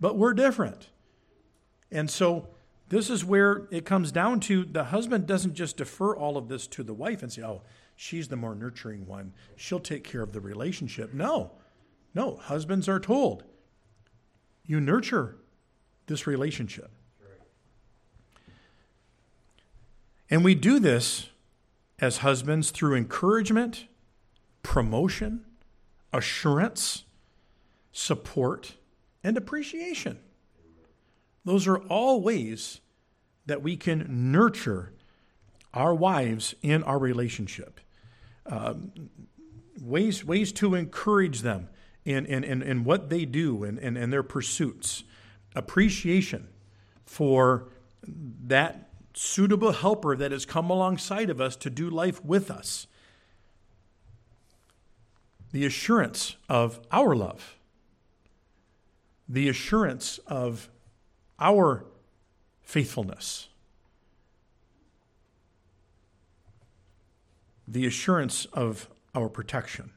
but 0.00 0.16
we're 0.16 0.34
different. 0.34 0.88
And 1.90 2.10
so 2.10 2.48
this 2.88 3.10
is 3.10 3.24
where 3.24 3.68
it 3.70 3.84
comes 3.84 4.10
down 4.10 4.40
to 4.40 4.64
the 4.64 4.84
husband 4.84 5.26
doesn't 5.26 5.54
just 5.54 5.76
defer 5.76 6.16
all 6.16 6.36
of 6.36 6.48
this 6.48 6.66
to 6.68 6.82
the 6.82 6.94
wife 6.94 7.22
and 7.22 7.32
say, 7.32 7.42
oh, 7.42 7.62
she's 7.94 8.28
the 8.28 8.36
more 8.36 8.54
nurturing 8.54 9.06
one. 9.06 9.32
She'll 9.56 9.80
take 9.80 10.04
care 10.04 10.22
of 10.22 10.32
the 10.32 10.40
relationship. 10.40 11.14
No, 11.14 11.52
no. 12.14 12.36
Husbands 12.36 12.88
are 12.88 13.00
told, 13.00 13.44
you 14.66 14.80
nurture 14.80 15.36
this 16.06 16.26
relationship. 16.26 16.90
And 20.28 20.44
we 20.44 20.54
do 20.54 20.78
this 20.78 21.28
as 21.98 22.18
husbands 22.18 22.70
through 22.70 22.94
encouragement, 22.94 23.86
promotion, 24.62 25.44
assurance, 26.12 27.04
support, 27.92 28.74
and 29.22 29.36
appreciation. 29.36 30.18
Those 31.44 31.66
are 31.66 31.78
all 31.78 32.20
ways 32.20 32.80
that 33.46 33.62
we 33.62 33.76
can 33.76 34.30
nurture 34.32 34.92
our 35.72 35.94
wives 35.94 36.54
in 36.62 36.82
our 36.82 36.98
relationship. 36.98 37.80
Um, 38.46 39.10
ways, 39.80 40.24
ways 40.24 40.52
to 40.52 40.74
encourage 40.74 41.40
them 41.40 41.68
in, 42.04 42.26
in, 42.26 42.44
in, 42.44 42.62
in 42.62 42.84
what 42.84 43.10
they 43.10 43.24
do 43.24 43.64
and 43.64 43.78
in, 43.78 43.96
in, 43.96 44.02
in 44.04 44.10
their 44.10 44.22
pursuits. 44.22 45.04
Appreciation 45.54 46.48
for 47.04 47.68
that 48.46 48.90
suitable 49.14 49.72
helper 49.72 50.16
that 50.16 50.32
has 50.32 50.46
come 50.46 50.70
alongside 50.70 51.30
of 51.30 51.40
us 51.40 51.56
to 51.56 51.70
do 51.70 51.90
life 51.90 52.24
with 52.24 52.50
us. 52.50 52.86
The 55.52 55.66
assurance 55.66 56.36
of 56.48 56.80
our 56.92 57.14
love. 57.14 57.56
The 59.28 59.48
assurance 59.48 60.18
of 60.26 60.68
our 61.38 61.84
faithfulness. 62.62 63.48
The 67.66 67.86
assurance 67.86 68.46
of 68.46 68.88
our 69.14 69.28
protection, 69.28 69.90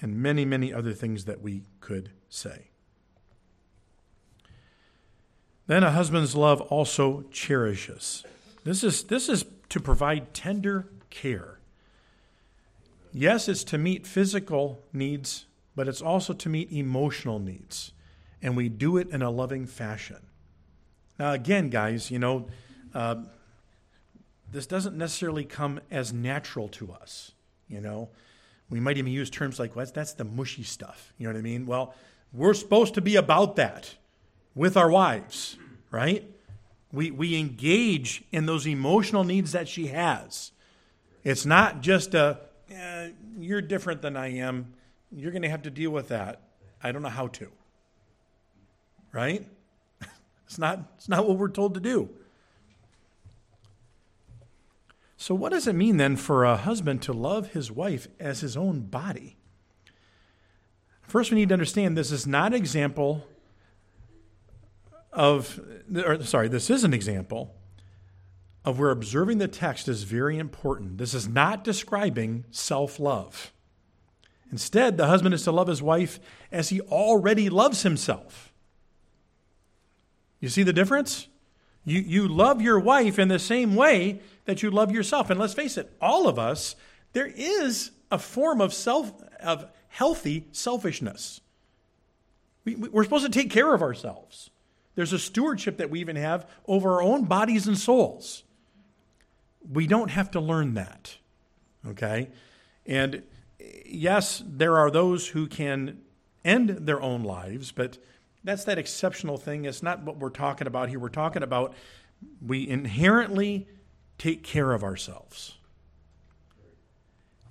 and 0.00 0.16
many, 0.16 0.44
many 0.44 0.72
other 0.72 0.92
things 0.92 1.24
that 1.24 1.40
we 1.40 1.62
could 1.80 2.10
say. 2.28 2.70
Then 5.66 5.82
a 5.82 5.90
husband's 5.90 6.34
love 6.34 6.60
also 6.60 7.24
cherishes. 7.30 8.24
This 8.64 8.82
is, 8.82 9.04
this 9.04 9.28
is 9.28 9.44
to 9.68 9.80
provide 9.80 10.32
tender 10.34 10.88
care. 11.10 11.57
Yes, 13.12 13.48
it's 13.48 13.64
to 13.64 13.78
meet 13.78 14.06
physical 14.06 14.80
needs, 14.92 15.46
but 15.74 15.88
it's 15.88 16.02
also 16.02 16.32
to 16.34 16.48
meet 16.48 16.70
emotional 16.72 17.38
needs. 17.38 17.92
And 18.42 18.56
we 18.56 18.68
do 18.68 18.96
it 18.96 19.08
in 19.10 19.22
a 19.22 19.30
loving 19.30 19.66
fashion. 19.66 20.18
Now, 21.18 21.32
again, 21.32 21.68
guys, 21.70 22.10
you 22.10 22.18
know, 22.18 22.46
uh, 22.94 23.16
this 24.50 24.66
doesn't 24.66 24.96
necessarily 24.96 25.44
come 25.44 25.80
as 25.90 26.12
natural 26.12 26.68
to 26.68 26.92
us. 26.92 27.32
You 27.68 27.80
know, 27.80 28.10
we 28.70 28.80
might 28.80 28.96
even 28.98 29.12
use 29.12 29.30
terms 29.30 29.58
like, 29.58 29.74
well, 29.74 29.84
that's, 29.84 29.92
that's 29.92 30.12
the 30.12 30.24
mushy 30.24 30.62
stuff. 30.62 31.12
You 31.18 31.26
know 31.26 31.32
what 31.32 31.38
I 31.38 31.42
mean? 31.42 31.66
Well, 31.66 31.94
we're 32.32 32.54
supposed 32.54 32.94
to 32.94 33.00
be 33.00 33.16
about 33.16 33.56
that 33.56 33.94
with 34.54 34.76
our 34.76 34.90
wives, 34.90 35.56
right? 35.90 36.24
We, 36.92 37.10
we 37.10 37.38
engage 37.38 38.22
in 38.32 38.46
those 38.46 38.66
emotional 38.66 39.24
needs 39.24 39.52
that 39.52 39.68
she 39.68 39.88
has. 39.88 40.52
It's 41.24 41.44
not 41.44 41.80
just 41.80 42.14
a, 42.14 42.38
eh, 42.70 43.10
you're 43.38 43.60
different 43.62 44.02
than 44.02 44.16
I 44.16 44.34
am. 44.34 44.74
You're 45.10 45.32
going 45.32 45.42
to 45.42 45.48
have 45.48 45.62
to 45.62 45.70
deal 45.70 45.90
with 45.90 46.08
that. 46.08 46.42
I 46.82 46.92
don't 46.92 47.02
know 47.02 47.08
how 47.08 47.28
to. 47.28 47.50
Right? 49.12 49.46
It's 50.46 50.58
not, 50.58 50.80
it's 50.96 51.10
not 51.10 51.28
what 51.28 51.36
we're 51.36 51.50
told 51.50 51.74
to 51.74 51.80
do. 51.80 52.08
So, 55.18 55.34
what 55.34 55.50
does 55.50 55.66
it 55.66 55.74
mean 55.74 55.98
then 55.98 56.16
for 56.16 56.44
a 56.44 56.56
husband 56.56 57.02
to 57.02 57.12
love 57.12 57.48
his 57.48 57.70
wife 57.70 58.08
as 58.18 58.40
his 58.40 58.56
own 58.56 58.80
body? 58.80 59.36
First, 61.02 61.30
we 61.30 61.34
need 61.34 61.48
to 61.50 61.54
understand 61.54 61.98
this 61.98 62.12
is 62.12 62.26
not 62.26 62.52
an 62.52 62.54
example 62.54 63.26
of, 65.12 65.60
or 65.94 66.22
sorry, 66.22 66.48
this 66.48 66.70
is 66.70 66.84
an 66.84 66.94
example 66.94 67.54
of 68.68 68.78
where 68.78 68.90
observing 68.90 69.38
the 69.38 69.48
text 69.48 69.88
is 69.88 70.02
very 70.02 70.36
important. 70.36 70.98
This 70.98 71.14
is 71.14 71.26
not 71.26 71.64
describing 71.64 72.44
self 72.50 73.00
love. 73.00 73.50
Instead, 74.52 74.98
the 74.98 75.06
husband 75.06 75.32
is 75.32 75.42
to 75.44 75.52
love 75.52 75.68
his 75.68 75.80
wife 75.80 76.20
as 76.52 76.68
he 76.68 76.82
already 76.82 77.48
loves 77.48 77.82
himself. 77.82 78.52
You 80.38 80.50
see 80.50 80.64
the 80.64 80.74
difference? 80.74 81.28
You, 81.86 82.00
you 82.00 82.28
love 82.28 82.60
your 82.60 82.78
wife 82.78 83.18
in 83.18 83.28
the 83.28 83.38
same 83.38 83.74
way 83.74 84.20
that 84.44 84.62
you 84.62 84.70
love 84.70 84.92
yourself. 84.92 85.30
And 85.30 85.40
let's 85.40 85.54
face 85.54 85.78
it, 85.78 85.90
all 85.98 86.28
of 86.28 86.38
us, 86.38 86.76
there 87.14 87.32
is 87.34 87.92
a 88.10 88.18
form 88.18 88.60
of 88.60 88.74
self 88.74 89.14
of 89.40 89.64
healthy 89.88 90.46
selfishness. 90.52 91.40
We, 92.66 92.74
we're 92.74 93.04
supposed 93.04 93.24
to 93.24 93.32
take 93.32 93.50
care 93.50 93.72
of 93.72 93.80
ourselves. 93.80 94.50
There's 94.94 95.14
a 95.14 95.18
stewardship 95.18 95.78
that 95.78 95.88
we 95.88 96.00
even 96.00 96.16
have 96.16 96.46
over 96.66 96.96
our 96.96 97.02
own 97.02 97.24
bodies 97.24 97.66
and 97.66 97.78
souls. 97.78 98.42
We 99.70 99.86
don't 99.86 100.10
have 100.10 100.30
to 100.32 100.40
learn 100.40 100.74
that. 100.74 101.16
Okay? 101.86 102.30
And 102.86 103.22
yes, 103.86 104.42
there 104.46 104.76
are 104.76 104.90
those 104.90 105.28
who 105.28 105.46
can 105.46 105.98
end 106.44 106.70
their 106.70 107.00
own 107.00 107.22
lives, 107.22 107.72
but 107.72 107.98
that's 108.44 108.64
that 108.64 108.78
exceptional 108.78 109.36
thing. 109.36 109.64
It's 109.64 109.82
not 109.82 110.04
what 110.04 110.18
we're 110.18 110.30
talking 110.30 110.66
about 110.66 110.88
here. 110.88 110.98
We're 110.98 111.08
talking 111.08 111.42
about 111.42 111.74
we 112.44 112.68
inherently 112.68 113.68
take 114.16 114.42
care 114.42 114.72
of 114.72 114.82
ourselves. 114.82 115.56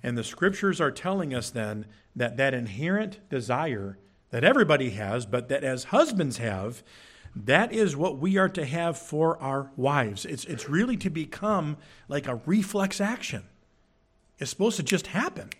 And 0.02 0.16
the 0.16 0.24
scriptures 0.24 0.80
are 0.80 0.90
telling 0.90 1.34
us 1.34 1.50
then 1.50 1.86
that 2.14 2.36
that 2.36 2.54
inherent 2.54 3.28
desire 3.30 3.98
that 4.30 4.44
everybody 4.44 4.90
has, 4.90 5.26
but 5.26 5.48
that 5.48 5.64
as 5.64 5.84
husbands 5.84 6.38
have, 6.38 6.82
that 7.34 7.72
is 7.72 7.96
what 7.96 8.18
we 8.18 8.36
are 8.36 8.48
to 8.48 8.64
have 8.64 8.98
for 8.98 9.40
our 9.40 9.70
wives. 9.76 10.24
It's, 10.24 10.44
it's 10.44 10.68
really 10.68 10.96
to 10.98 11.10
become 11.10 11.76
like 12.08 12.26
a 12.26 12.36
reflex 12.46 13.00
action. 13.00 13.44
It's 14.38 14.50
supposed 14.50 14.76
to 14.76 14.82
just 14.82 15.08
happen. 15.08 15.50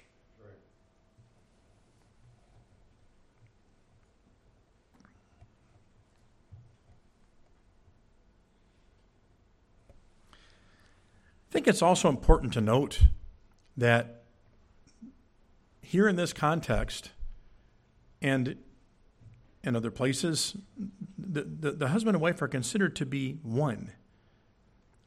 I 11.48 11.50
think 11.50 11.66
it's 11.66 11.82
also 11.82 12.08
important 12.08 12.52
to 12.52 12.60
note 12.60 13.00
that 13.76 14.22
here 15.80 16.06
in 16.06 16.16
this 16.16 16.32
context 16.32 17.10
and 18.20 18.56
in 19.68 19.76
other 19.76 19.90
places, 19.90 20.56
the, 21.16 21.42
the, 21.42 21.72
the, 21.72 21.88
husband 21.88 22.16
and 22.16 22.22
wife 22.22 22.40
are 22.42 22.48
considered 22.48 22.96
to 22.96 23.06
be 23.06 23.38
one. 23.42 23.92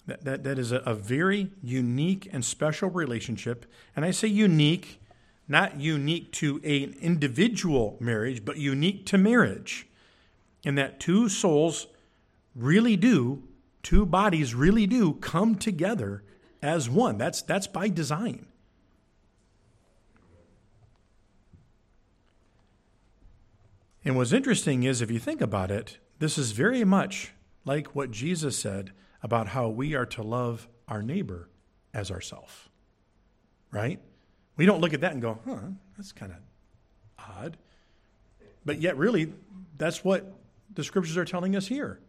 That, 0.06 0.24
that, 0.24 0.44
that 0.44 0.60
is 0.60 0.72
a, 0.72 0.78
a 0.78 0.94
very 0.94 1.52
unique 1.62 2.30
and 2.32 2.46
special 2.46 2.90
relationship. 2.90 3.66
And 3.96 4.06
I 4.06 4.12
say 4.12 4.28
unique, 4.28 5.02
not 5.48 5.80
unique 5.80 6.32
to 6.34 6.58
an 6.64 6.96
individual 7.02 7.98
marriage, 8.00 8.46
but 8.46 8.58
unique 8.58 9.06
to 9.08 9.18
marriage. 9.18 9.88
In 10.64 10.76
that 10.76 11.00
two 11.00 11.28
souls 11.28 11.88
really 12.56 12.96
do, 12.96 13.44
two 13.82 14.06
bodies 14.06 14.54
really 14.54 14.86
do 14.86 15.14
come 15.14 15.56
together 15.56 16.24
as 16.62 16.88
one. 16.88 17.18
That's, 17.18 17.42
that's 17.42 17.68
by 17.68 17.90
design. 17.90 18.46
And 24.04 24.16
what's 24.16 24.34
interesting 24.34 24.84
is, 24.84 25.02
if 25.02 25.12
you 25.12 25.20
think 25.20 25.42
about 25.42 25.70
it, 25.70 25.98
this 26.20 26.38
is 26.38 26.52
very 26.52 26.84
much 26.84 27.34
like 27.66 27.96
what 27.96 28.12
Jesus 28.12 28.58
said 28.58 28.92
about 29.22 29.50
how 29.50 29.70
we 29.70 29.94
are 29.94 30.06
to 30.08 30.24
love 30.24 30.68
our 30.88 31.04
neighbor 31.04 31.50
as 31.94 32.10
ourself. 32.10 32.70
Right? 33.72 34.00
We 34.58 34.66
don't 34.66 34.82
look 34.82 34.94
at 34.94 35.02
that 35.02 35.14
and 35.14 35.22
go, 35.22 35.40
huh, 35.46 35.60
that's 35.96 36.12
kind 36.12 36.32
of 36.32 36.38
odd. 37.38 37.58
But 38.66 38.82
yet, 38.82 38.98
really, 38.98 39.34
that's 39.78 40.04
what 40.04 40.34
the 40.74 40.84
scriptures 40.84 41.18
are 41.18 41.26
telling 41.26 41.56
us 41.56 41.68
here. 41.68 42.00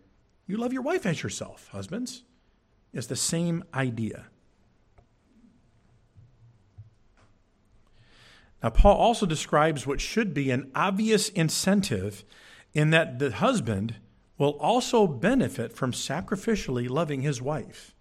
You 0.47 0.57
love 0.57 0.73
your 0.73 0.83
wife 0.83 1.07
as 1.07 1.23
yourself, 1.23 1.69
husbands. 1.73 2.25
It's 2.93 3.07
the 3.07 3.17
same 3.17 3.65
idea. 3.73 4.27
Now, 8.63 8.71
Paul 8.71 8.97
also 8.97 9.27
describes 9.27 9.87
what 9.87 10.01
should 10.01 10.33
be 10.33 10.51
an 10.51 10.71
obvious 10.75 11.29
incentive 11.31 12.25
in 12.73 12.91
that 12.91 13.19
the 13.19 13.33
husband 13.33 13.97
will 14.39 14.57
also 14.61 15.07
benefit 15.07 15.73
from 15.73 15.93
sacrificially 15.93 16.89
loving 16.89 17.23
his 17.23 17.43
wife. 17.43 17.95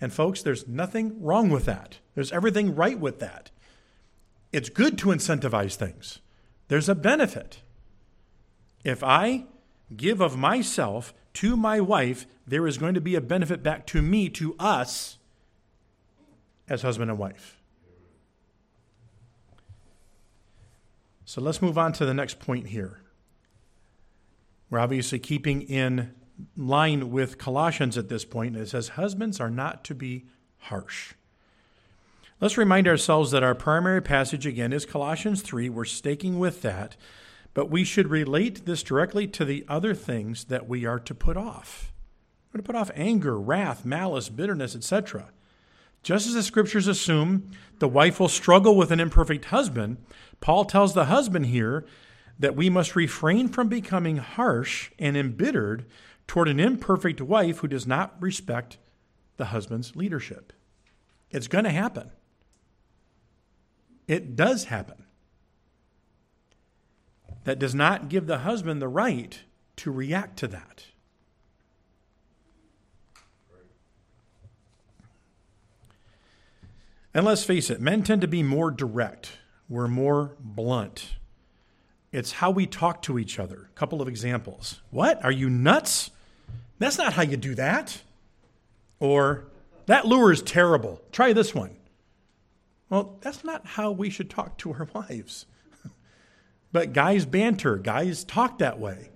And, 0.00 0.12
folks, 0.12 0.42
there's 0.42 0.68
nothing 0.68 1.20
wrong 1.22 1.50
with 1.50 1.64
that. 1.66 1.98
There's 2.14 2.32
everything 2.32 2.74
right 2.74 2.98
with 2.98 3.18
that. 3.20 3.50
It's 4.52 4.68
good 4.68 4.98
to 4.98 5.08
incentivize 5.08 5.74
things, 5.74 6.20
there's 6.68 6.88
a 6.88 6.94
benefit. 6.94 7.60
If 8.84 9.02
I 9.02 9.46
give 9.96 10.20
of 10.20 10.36
myself 10.36 11.14
to 11.34 11.56
my 11.56 11.80
wife, 11.80 12.26
there 12.46 12.66
is 12.66 12.78
going 12.78 12.94
to 12.94 13.00
be 13.00 13.14
a 13.14 13.20
benefit 13.20 13.62
back 13.62 13.86
to 13.88 14.02
me, 14.02 14.28
to 14.30 14.54
us, 14.58 15.18
as 16.68 16.82
husband 16.82 17.10
and 17.10 17.18
wife. 17.18 17.58
So 21.24 21.40
let's 21.40 21.62
move 21.62 21.78
on 21.78 21.92
to 21.94 22.06
the 22.06 22.14
next 22.14 22.38
point 22.38 22.68
here. 22.68 23.00
We're 24.68 24.78
obviously 24.78 25.18
keeping 25.18 25.62
in 25.62 26.14
line 26.56 27.10
with 27.10 27.38
Colossians 27.38 27.96
at 27.96 28.08
this 28.08 28.24
point. 28.24 28.56
It 28.56 28.68
says, 28.68 28.90
Husbands 28.90 29.40
are 29.40 29.50
not 29.50 29.84
to 29.84 29.94
be 29.94 30.26
harsh. 30.58 31.14
Let's 32.40 32.58
remind 32.58 32.88
ourselves 32.88 33.30
that 33.30 33.42
our 33.42 33.54
primary 33.54 34.02
passage 34.02 34.46
again 34.46 34.72
is 34.72 34.84
Colossians 34.84 35.40
3. 35.40 35.68
We're 35.68 35.84
staking 35.84 36.38
with 36.38 36.62
that, 36.62 36.96
but 37.54 37.70
we 37.70 37.84
should 37.84 38.08
relate 38.08 38.66
this 38.66 38.82
directly 38.82 39.26
to 39.28 39.44
the 39.44 39.64
other 39.68 39.94
things 39.94 40.44
that 40.44 40.68
we 40.68 40.84
are 40.84 40.98
to 40.98 41.14
put 41.14 41.36
off. 41.36 41.92
We're 42.52 42.58
to 42.58 42.64
put 42.64 42.76
off 42.76 42.90
anger, 42.94 43.38
wrath, 43.38 43.84
malice, 43.84 44.28
bitterness, 44.28 44.74
etc. 44.74 45.30
Just 46.02 46.26
as 46.26 46.34
the 46.34 46.42
scriptures 46.42 46.86
assume 46.86 47.50
the 47.78 47.88
wife 47.88 48.20
will 48.20 48.28
struggle 48.28 48.76
with 48.76 48.90
an 48.90 49.00
imperfect 49.00 49.46
husband, 49.46 49.96
Paul 50.40 50.64
tells 50.64 50.94
the 50.94 51.06
husband 51.06 51.46
here 51.46 51.86
that 52.38 52.56
we 52.56 52.68
must 52.68 52.96
refrain 52.96 53.48
from 53.48 53.68
becoming 53.68 54.18
harsh 54.18 54.90
and 54.98 55.16
embittered 55.16 55.86
toward 56.26 56.48
an 56.48 56.60
imperfect 56.60 57.20
wife 57.20 57.58
who 57.58 57.68
does 57.68 57.86
not 57.86 58.20
respect 58.20 58.78
the 59.36 59.46
husband's 59.46 59.96
leadership. 59.96 60.52
It's 61.30 61.48
going 61.48 61.64
to 61.64 61.70
happen. 61.70 62.10
It 64.06 64.36
does 64.36 64.64
happen. 64.64 65.04
That 67.44 67.58
does 67.58 67.74
not 67.74 68.08
give 68.08 68.26
the 68.26 68.38
husband 68.38 68.80
the 68.80 68.88
right 68.88 69.38
to 69.76 69.90
react 69.90 70.38
to 70.38 70.48
that. 70.48 70.86
And 77.12 77.24
let's 77.24 77.44
face 77.44 77.70
it, 77.70 77.80
men 77.80 78.02
tend 78.02 78.22
to 78.22 78.28
be 78.28 78.42
more 78.42 78.72
direct, 78.72 79.38
we're 79.74 79.88
more 79.88 80.36
blunt. 80.38 81.16
It's 82.12 82.30
how 82.30 82.52
we 82.52 82.64
talk 82.64 83.02
to 83.02 83.18
each 83.18 83.40
other. 83.40 83.68
A 83.74 83.78
couple 83.78 84.00
of 84.00 84.06
examples. 84.06 84.80
What? 84.90 85.22
Are 85.24 85.32
you 85.32 85.50
nuts? 85.50 86.12
That's 86.78 86.96
not 86.96 87.14
how 87.14 87.22
you 87.22 87.36
do 87.36 87.56
that. 87.56 88.00
Or, 89.00 89.46
that 89.86 90.06
lure 90.06 90.30
is 90.30 90.42
terrible. 90.42 91.02
Try 91.10 91.32
this 91.32 91.52
one. 91.52 91.74
Well, 92.88 93.18
that's 93.20 93.42
not 93.42 93.66
how 93.66 93.90
we 93.90 94.10
should 94.10 94.30
talk 94.30 94.56
to 94.58 94.72
our 94.74 94.88
wives. 94.94 95.46
but 96.70 96.92
guys 96.92 97.26
banter, 97.26 97.76
guys 97.76 98.22
talk 98.22 98.58
that 98.58 98.78
way. 98.78 99.10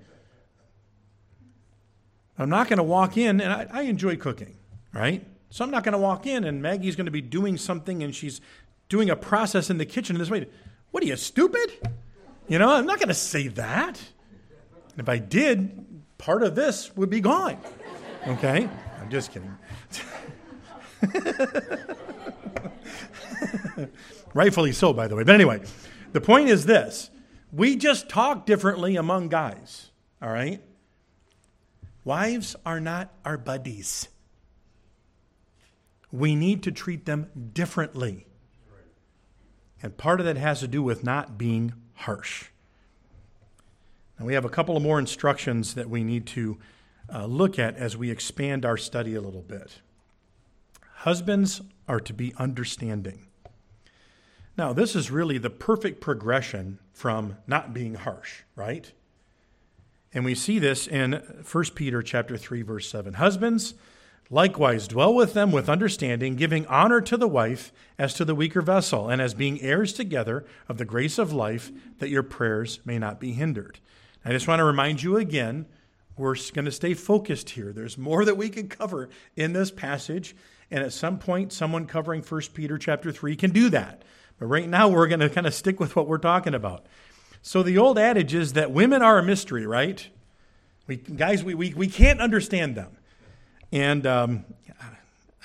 I'm 2.36 2.50
not 2.50 2.68
going 2.68 2.78
to 2.78 2.82
walk 2.82 3.16
in, 3.16 3.40
and 3.40 3.52
I, 3.52 3.66
I 3.70 3.82
enjoy 3.82 4.16
cooking, 4.16 4.56
right? 4.92 5.24
So 5.50 5.64
I'm 5.64 5.70
not 5.70 5.84
going 5.84 5.92
to 5.92 5.98
walk 5.98 6.26
in 6.26 6.44
and 6.44 6.60
Maggie's 6.60 6.96
going 6.96 7.06
to 7.06 7.12
be 7.12 7.22
doing 7.22 7.56
something 7.56 8.02
and 8.02 8.14
she's 8.14 8.40
doing 8.88 9.10
a 9.10 9.16
process 9.16 9.70
in 9.70 9.78
the 9.78 9.86
kitchen 9.86 10.16
in 10.16 10.20
this 10.20 10.30
way. 10.30 10.46
What 10.90 11.02
are 11.02 11.06
you, 11.06 11.16
stupid? 11.16 11.70
You 12.46 12.58
know, 12.58 12.70
I'm 12.70 12.86
not 12.86 12.98
going 12.98 13.08
to 13.08 13.14
say 13.14 13.48
that. 13.48 14.00
And 14.92 15.00
If 15.00 15.08
I 15.08 15.18
did, 15.18 16.02
part 16.16 16.42
of 16.42 16.54
this 16.54 16.94
would 16.96 17.10
be 17.10 17.20
gone. 17.20 17.58
Okay? 18.26 18.68
I'm 19.00 19.10
just 19.10 19.32
kidding. 19.32 19.56
Rightfully 24.34 24.72
so, 24.72 24.92
by 24.92 25.08
the 25.08 25.16
way. 25.16 25.24
But 25.24 25.34
anyway, 25.34 25.62
the 26.12 26.20
point 26.20 26.48
is 26.48 26.66
this 26.66 27.10
we 27.52 27.76
just 27.76 28.08
talk 28.08 28.46
differently 28.46 28.96
among 28.96 29.28
guys, 29.28 29.90
all 30.20 30.30
right? 30.30 30.62
Wives 32.04 32.56
are 32.64 32.80
not 32.80 33.12
our 33.24 33.38
buddies 33.38 34.08
we 36.10 36.34
need 36.34 36.62
to 36.62 36.72
treat 36.72 37.04
them 37.04 37.28
differently. 37.52 38.24
And 39.82 39.96
part 39.96 40.20
of 40.20 40.26
that 40.26 40.36
has 40.36 40.60
to 40.60 40.68
do 40.68 40.82
with 40.82 41.04
not 41.04 41.38
being 41.38 41.74
harsh. 41.94 42.46
Now, 44.18 44.26
we 44.26 44.34
have 44.34 44.44
a 44.44 44.50
couple 44.50 44.76
of 44.76 44.82
more 44.82 44.98
instructions 44.98 45.74
that 45.74 45.88
we 45.88 46.02
need 46.02 46.26
to 46.28 46.58
uh, 47.12 47.26
look 47.26 47.58
at 47.58 47.76
as 47.76 47.96
we 47.96 48.10
expand 48.10 48.64
our 48.64 48.76
study 48.76 49.14
a 49.14 49.20
little 49.20 49.42
bit. 49.42 49.78
Husbands 50.96 51.60
are 51.86 52.00
to 52.00 52.12
be 52.12 52.34
understanding. 52.36 53.26
Now, 54.56 54.72
this 54.72 54.96
is 54.96 55.10
really 55.10 55.38
the 55.38 55.50
perfect 55.50 56.00
progression 56.00 56.80
from 56.92 57.36
not 57.46 57.72
being 57.72 57.94
harsh, 57.94 58.42
right? 58.56 58.90
And 60.12 60.24
we 60.24 60.34
see 60.34 60.58
this 60.58 60.88
in 60.88 61.12
1 61.12 61.64
Peter 61.76 62.02
chapter 62.02 62.36
3 62.36 62.62
verse 62.62 62.90
7. 62.90 63.14
Husbands, 63.14 63.74
Likewise, 64.30 64.88
dwell 64.88 65.14
with 65.14 65.32
them 65.32 65.50
with 65.52 65.70
understanding, 65.70 66.36
giving 66.36 66.66
honor 66.66 67.00
to 67.00 67.16
the 67.16 67.28
wife 67.28 67.72
as 67.98 68.12
to 68.14 68.24
the 68.26 68.34
weaker 68.34 68.60
vessel, 68.60 69.08
and 69.08 69.22
as 69.22 69.32
being 69.32 69.60
heirs 69.62 69.94
together 69.94 70.44
of 70.68 70.76
the 70.76 70.84
grace 70.84 71.18
of 71.18 71.32
life, 71.32 71.72
that 71.98 72.10
your 72.10 72.22
prayers 72.22 72.80
may 72.84 72.98
not 72.98 73.18
be 73.18 73.32
hindered. 73.32 73.78
I 74.24 74.32
just 74.32 74.46
want 74.46 74.60
to 74.60 74.64
remind 74.64 75.02
you 75.02 75.16
again 75.16 75.66
we're 76.18 76.34
going 76.52 76.66
to 76.66 76.72
stay 76.72 76.94
focused 76.94 77.50
here. 77.50 77.72
There's 77.72 77.96
more 77.96 78.24
that 78.24 78.36
we 78.36 78.50
can 78.50 78.68
cover 78.68 79.08
in 79.36 79.52
this 79.52 79.70
passage, 79.70 80.36
and 80.70 80.84
at 80.84 80.92
some 80.92 81.18
point, 81.18 81.52
someone 81.52 81.86
covering 81.86 82.22
1 82.22 82.40
Peter 82.52 82.76
chapter 82.76 83.12
3 83.12 83.36
can 83.36 83.50
do 83.50 83.70
that. 83.70 84.02
But 84.38 84.46
right 84.46 84.68
now, 84.68 84.88
we're 84.88 85.08
going 85.08 85.20
to 85.20 85.30
kind 85.30 85.46
of 85.46 85.54
stick 85.54 85.80
with 85.80 85.96
what 85.96 86.06
we're 86.06 86.18
talking 86.18 86.54
about. 86.54 86.84
So 87.40 87.62
the 87.62 87.78
old 87.78 87.98
adage 87.98 88.34
is 88.34 88.52
that 88.54 88.72
women 88.72 89.00
are 89.00 89.18
a 89.18 89.22
mystery, 89.22 89.64
right? 89.64 90.06
We, 90.86 90.96
guys, 90.96 91.42
we, 91.42 91.54
we, 91.54 91.72
we 91.72 91.86
can't 91.86 92.20
understand 92.20 92.74
them. 92.74 92.97
And 93.72 94.06
um, 94.06 94.44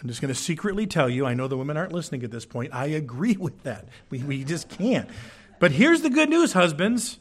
I'm 0.02 0.08
just 0.08 0.22
going 0.22 0.34
to 0.34 0.40
secretly 0.40 0.88
tell 0.88 1.10
you, 1.10 1.26
I 1.26 1.34
know 1.34 1.48
the 1.48 1.58
women 1.58 1.78
aren't 1.78 1.92
listening 1.92 2.24
at 2.24 2.32
this 2.32 2.46
point. 2.46 2.74
I 2.74 2.88
agree 2.88 3.36
with 3.38 3.64
that. 3.64 3.88
We, 4.10 4.24
we 4.24 4.44
just 4.44 4.70
can't. 4.70 5.10
But 5.60 5.72
here's 5.72 6.02
the 6.02 6.10
good 6.10 6.30
news, 6.30 6.54
husbands. 6.54 7.20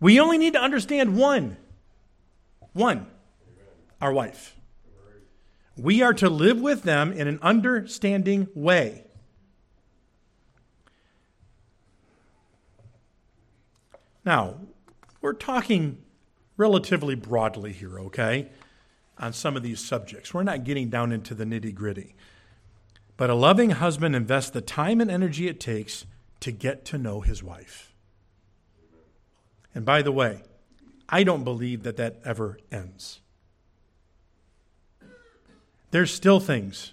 We 0.00 0.20
only 0.20 0.38
need 0.38 0.52
to 0.52 0.60
understand 0.60 1.16
one 1.16 1.56
one, 2.76 3.06
our 4.02 4.12
wife. 4.12 4.54
We 5.78 6.02
are 6.02 6.12
to 6.14 6.28
live 6.28 6.60
with 6.60 6.82
them 6.82 7.10
in 7.12 7.26
an 7.26 7.38
understanding 7.40 8.48
way. 8.54 9.04
Now, 14.26 14.56
we're 15.22 15.32
talking 15.32 16.02
relatively 16.58 17.14
broadly 17.14 17.72
here, 17.72 17.98
okay, 18.00 18.50
on 19.18 19.32
some 19.32 19.56
of 19.56 19.62
these 19.62 19.80
subjects. 19.80 20.34
We're 20.34 20.42
not 20.42 20.64
getting 20.64 20.88
down 20.88 21.12
into 21.12 21.34
the 21.34 21.44
nitty 21.44 21.74
gritty. 21.74 22.14
But 23.16 23.30
a 23.30 23.34
loving 23.34 23.70
husband 23.70 24.14
invests 24.14 24.50
the 24.50 24.60
time 24.60 25.00
and 25.00 25.10
energy 25.10 25.48
it 25.48 25.58
takes 25.58 26.04
to 26.40 26.52
get 26.52 26.84
to 26.86 26.98
know 26.98 27.22
his 27.22 27.42
wife. 27.42 27.94
And 29.74 29.84
by 29.84 30.02
the 30.02 30.12
way, 30.12 30.42
I 31.08 31.22
don't 31.22 31.44
believe 31.44 31.82
that 31.84 31.96
that 31.96 32.16
ever 32.24 32.58
ends. 32.70 33.20
There's 35.90 36.12
still 36.12 36.40
things 36.40 36.92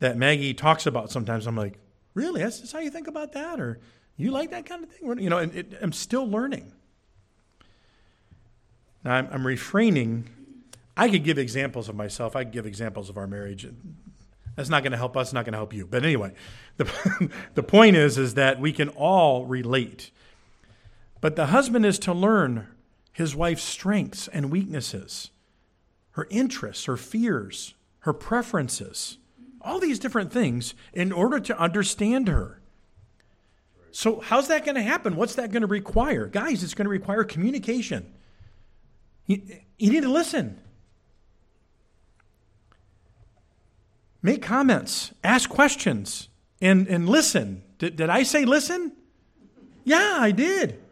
that 0.00 0.16
Maggie 0.16 0.54
talks 0.54 0.86
about 0.86 1.10
sometimes. 1.10 1.46
I'm 1.46 1.56
like, 1.56 1.78
really? 2.12 2.42
That's, 2.42 2.60
that's 2.60 2.72
how 2.72 2.80
you 2.80 2.90
think 2.90 3.08
about 3.08 3.32
that? 3.32 3.60
Or 3.60 3.80
you 4.16 4.30
like 4.30 4.50
that 4.50 4.66
kind 4.66 4.84
of 4.84 4.90
thing? 4.90 5.18
You 5.18 5.30
know, 5.30 5.38
and 5.38 5.54
it, 5.54 5.78
I'm 5.80 5.92
still 5.92 6.28
learning. 6.28 6.72
Now, 9.02 9.14
I'm, 9.14 9.28
I'm 9.32 9.46
refraining. 9.46 10.28
I 10.96 11.08
could 11.08 11.24
give 11.24 11.38
examples 11.38 11.88
of 11.88 11.96
myself. 11.96 12.36
I 12.36 12.44
could 12.44 12.52
give 12.52 12.66
examples 12.66 13.10
of 13.10 13.16
our 13.16 13.26
marriage. 13.26 13.66
That's 14.56 14.68
not 14.68 14.82
going 14.82 14.92
to 14.92 14.98
help 14.98 15.16
us, 15.16 15.32
not 15.32 15.44
going 15.44 15.52
to 15.52 15.58
help 15.58 15.72
you. 15.72 15.86
But 15.86 16.04
anyway, 16.04 16.32
the, 16.76 17.30
the 17.54 17.62
point 17.62 17.96
is, 17.96 18.18
is 18.18 18.34
that 18.34 18.60
we 18.60 18.72
can 18.72 18.88
all 18.90 19.46
relate. 19.46 20.10
But 21.20 21.36
the 21.36 21.46
husband 21.46 21.84
is 21.86 21.98
to 22.00 22.12
learn 22.12 22.68
his 23.12 23.34
wife's 23.34 23.62
strengths 23.62 24.28
and 24.28 24.50
weaknesses, 24.50 25.30
her 26.12 26.26
interests, 26.30 26.84
her 26.84 26.96
fears, 26.96 27.74
her 28.00 28.12
preferences, 28.12 29.18
all 29.60 29.80
these 29.80 29.98
different 29.98 30.32
things 30.32 30.74
in 30.92 31.10
order 31.10 31.40
to 31.40 31.58
understand 31.58 32.28
her. 32.28 32.60
So, 33.90 34.20
how's 34.20 34.48
that 34.48 34.64
going 34.64 34.74
to 34.74 34.82
happen? 34.82 35.14
What's 35.14 35.36
that 35.36 35.52
going 35.52 35.62
to 35.62 35.68
require? 35.68 36.26
Guys, 36.26 36.64
it's 36.64 36.74
going 36.74 36.86
to 36.86 36.90
require 36.90 37.22
communication. 37.22 38.12
You, 39.26 39.40
you 39.78 39.90
need 39.90 40.02
to 40.02 40.10
listen. 40.10 40.58
Make 44.24 44.40
comments, 44.40 45.12
ask 45.22 45.50
questions, 45.50 46.30
and, 46.58 46.88
and 46.88 47.06
listen. 47.06 47.62
Did, 47.76 47.96
did 47.96 48.08
I 48.08 48.22
say 48.22 48.46
listen? 48.46 48.92
Yeah, 49.84 50.16
I 50.18 50.30
did. 50.30 50.82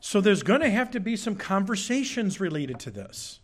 So 0.00 0.22
there's 0.22 0.42
going 0.42 0.62
to 0.62 0.70
have 0.70 0.90
to 0.92 0.98
be 0.98 1.14
some 1.14 1.36
conversations 1.36 2.40
related 2.40 2.80
to 2.80 2.90
this. 2.90 3.40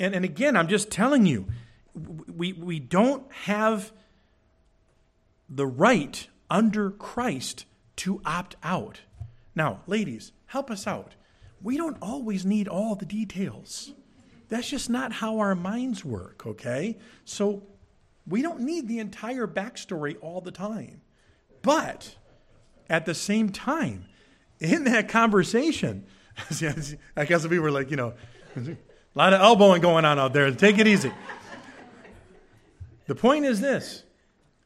And, 0.00 0.16
and 0.16 0.24
again, 0.24 0.56
I'm 0.56 0.66
just 0.66 0.90
telling 0.90 1.26
you, 1.26 1.46
we, 1.94 2.52
we 2.54 2.80
don't 2.80 3.30
have 3.44 3.92
the 5.48 5.66
right 5.66 6.26
under 6.50 6.90
Christ 6.90 7.66
to 7.98 8.20
opt 8.24 8.56
out. 8.64 9.02
Now, 9.54 9.82
ladies, 9.86 10.32
help 10.46 10.72
us 10.72 10.88
out. 10.88 11.14
We 11.62 11.76
don't 11.76 11.98
always 12.02 12.44
need 12.44 12.66
all 12.66 12.96
the 12.96 13.06
details. 13.06 13.92
That's 14.52 14.68
just 14.68 14.90
not 14.90 15.14
how 15.14 15.38
our 15.38 15.54
minds 15.54 16.04
work, 16.04 16.46
okay? 16.46 16.98
So 17.24 17.62
we 18.26 18.42
don't 18.42 18.60
need 18.60 18.86
the 18.86 18.98
entire 18.98 19.46
backstory 19.46 20.18
all 20.20 20.42
the 20.42 20.50
time. 20.50 21.00
But 21.62 22.16
at 22.86 23.06
the 23.06 23.14
same 23.14 23.48
time, 23.48 24.04
in 24.60 24.84
that 24.84 25.08
conversation, 25.08 26.04
I 27.16 27.24
guess 27.24 27.46
we 27.46 27.60
were 27.60 27.70
like, 27.70 27.90
you 27.90 27.96
know, 27.96 28.12
a 28.54 28.76
lot 29.14 29.32
of 29.32 29.40
elbowing 29.40 29.80
going 29.80 30.04
on 30.04 30.18
out 30.18 30.34
there. 30.34 30.50
Take 30.50 30.76
it 30.76 30.86
easy. 30.86 31.12
The 33.06 33.14
point 33.14 33.46
is 33.46 33.62
this 33.62 34.02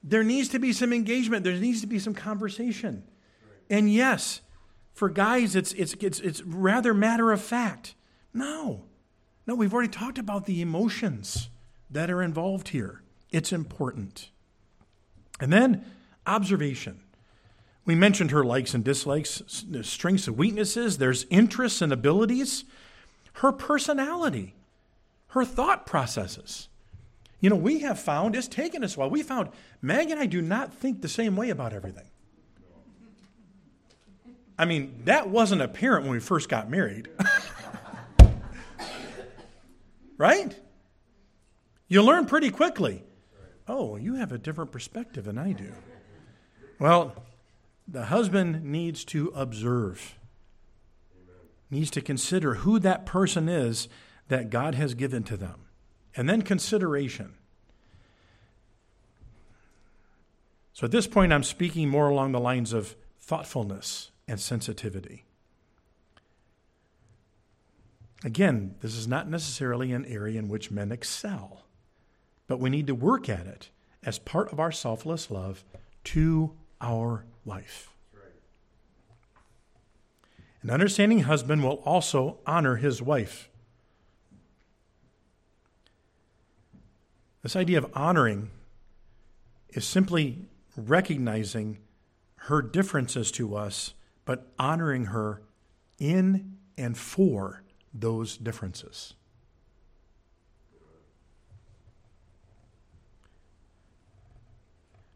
there 0.03 0.25
needs 0.25 0.49
to 0.49 0.59
be 0.59 0.73
some 0.73 0.93
engagement, 0.93 1.45
there 1.45 1.55
needs 1.55 1.81
to 1.83 1.87
be 1.87 2.01
some 2.01 2.13
conversation. 2.13 3.05
And 3.71 3.89
yes, 3.89 4.41
for 4.95 5.09
guys, 5.09 5.55
it's, 5.55 5.73
it's, 5.75 5.95
it's, 6.01 6.19
it's 6.19 6.43
rather 6.43 6.93
matter 6.93 7.31
of 7.31 7.41
fact. 7.41 7.95
No. 8.35 8.86
No, 9.47 9.55
we've 9.55 9.73
already 9.73 9.91
talked 9.91 10.19
about 10.19 10.47
the 10.47 10.61
emotions 10.61 11.49
that 11.91 12.11
are 12.11 12.23
involved 12.23 12.69
here. 12.69 13.03
It's 13.31 13.53
important. 13.53 14.31
And 15.41 15.53
then 15.53 15.85
observation. 16.27 17.01
We 17.85 17.95
mentioned 17.95 18.33
her 18.33 18.45
likes 18.45 18.75
and 18.75 18.83
dislikes, 18.83 19.43
strengths 19.83 20.27
and 20.27 20.37
weaknesses. 20.37 20.99
There's 20.99 21.25
interests 21.31 21.81
and 21.81 21.93
abilities. 21.93 22.65
Her 23.35 23.53
personality, 23.53 24.55
her 25.29 25.45
thought 25.45 25.87
processes. 25.87 26.69
You 27.41 27.51
know, 27.51 27.57
we 27.57 27.81
have 27.81 28.01
found, 28.01 28.35
it's 28.35 28.49
taken 28.49 28.83
us 28.83 28.97
a 28.97 29.01
while, 29.01 29.11
we 29.11 29.23
found 29.23 29.51
Meg 29.83 30.11
and 30.11 30.19
I 30.19 30.27
do 30.27 30.43
not 30.43 30.75
think 30.75 31.01
the 31.01 31.09
same 31.09 31.37
way 31.37 31.51
about 31.51 31.73
everything. 31.73 32.09
I 34.59 34.65
mean, 34.65 35.03
that 35.05 35.29
wasn't 35.29 35.61
apparent 35.61 36.05
when 36.05 36.13
we 36.13 36.21
first 36.21 36.49
got 36.49 36.71
married. 36.71 37.09
right? 40.19 40.59
You 41.89 42.03
learn 42.03 42.27
pretty 42.27 42.51
quickly. 42.51 43.05
Oh, 43.69 43.97
you 43.97 44.15
have 44.15 44.33
a 44.33 44.39
different 44.39 44.73
perspective 44.73 45.25
than 45.25 45.39
I 45.39 45.53
do. 45.53 45.73
Well, 46.79 47.15
the 47.89 48.07
husband 48.07 48.65
needs 48.65 49.05
to 49.07 49.33
observe, 49.35 50.19
needs 51.71 51.91
to 51.93 52.01
consider 52.01 52.55
who 52.55 52.79
that 52.81 53.07
person 53.07 53.49
is 53.49 53.89
that 54.29 54.51
God 54.51 54.75
has 54.75 54.95
given 54.95 55.23
to 55.25 55.37
them. 55.37 55.67
And 56.17 56.29
then 56.29 56.43
consideration. 56.43 57.35
So 60.73 60.87
at 60.87 60.91
this 60.91 61.07
point, 61.07 61.33
I'm 61.33 61.43
speaking 61.43 61.89
more 61.89 62.09
along 62.09 62.33
the 62.33 62.41
lines 62.41 62.73
of 62.73 62.97
thoughtfulness 63.21 64.11
and 64.27 64.41
sensitivity. 64.41 65.26
Again, 68.25 68.75
this 68.81 68.97
is 68.97 69.07
not 69.07 69.29
necessarily 69.29 69.93
an 69.93 70.05
area 70.07 70.39
in 70.39 70.49
which 70.49 70.71
men 70.71 70.91
excel, 70.91 71.65
but 72.47 72.59
we 72.59 72.71
need 72.71 72.87
to 72.87 72.95
work 72.95 73.29
at 73.29 73.47
it 73.47 73.71
as 74.03 74.19
part 74.19 74.53
of 74.53 74.59
our 74.59 74.73
selfless 74.73 75.31
love 75.31 75.65
to 76.05 76.53
our 76.81 77.25
life. 77.45 77.91
An 80.63 80.71
understanding 80.71 81.21
husband 81.21 81.63
will 81.63 81.83
also 81.85 82.39
honor 82.47 82.77
his 82.77 83.01
wife. 83.03 83.49
This 87.43 87.55
idea 87.55 87.79
of 87.79 87.91
honoring 87.95 88.51
is 89.69 89.87
simply 89.87 90.49
recognizing 90.77 91.79
her 92.37 92.63
differences 92.63 93.31
to 93.33 93.55
us, 93.55 93.95
but 94.25 94.53
honoring 94.59 95.07
her 95.07 95.43
in 95.99 96.57
and 96.77 96.99
for 96.99 97.63
those 98.01 98.37
differences. 98.37 99.15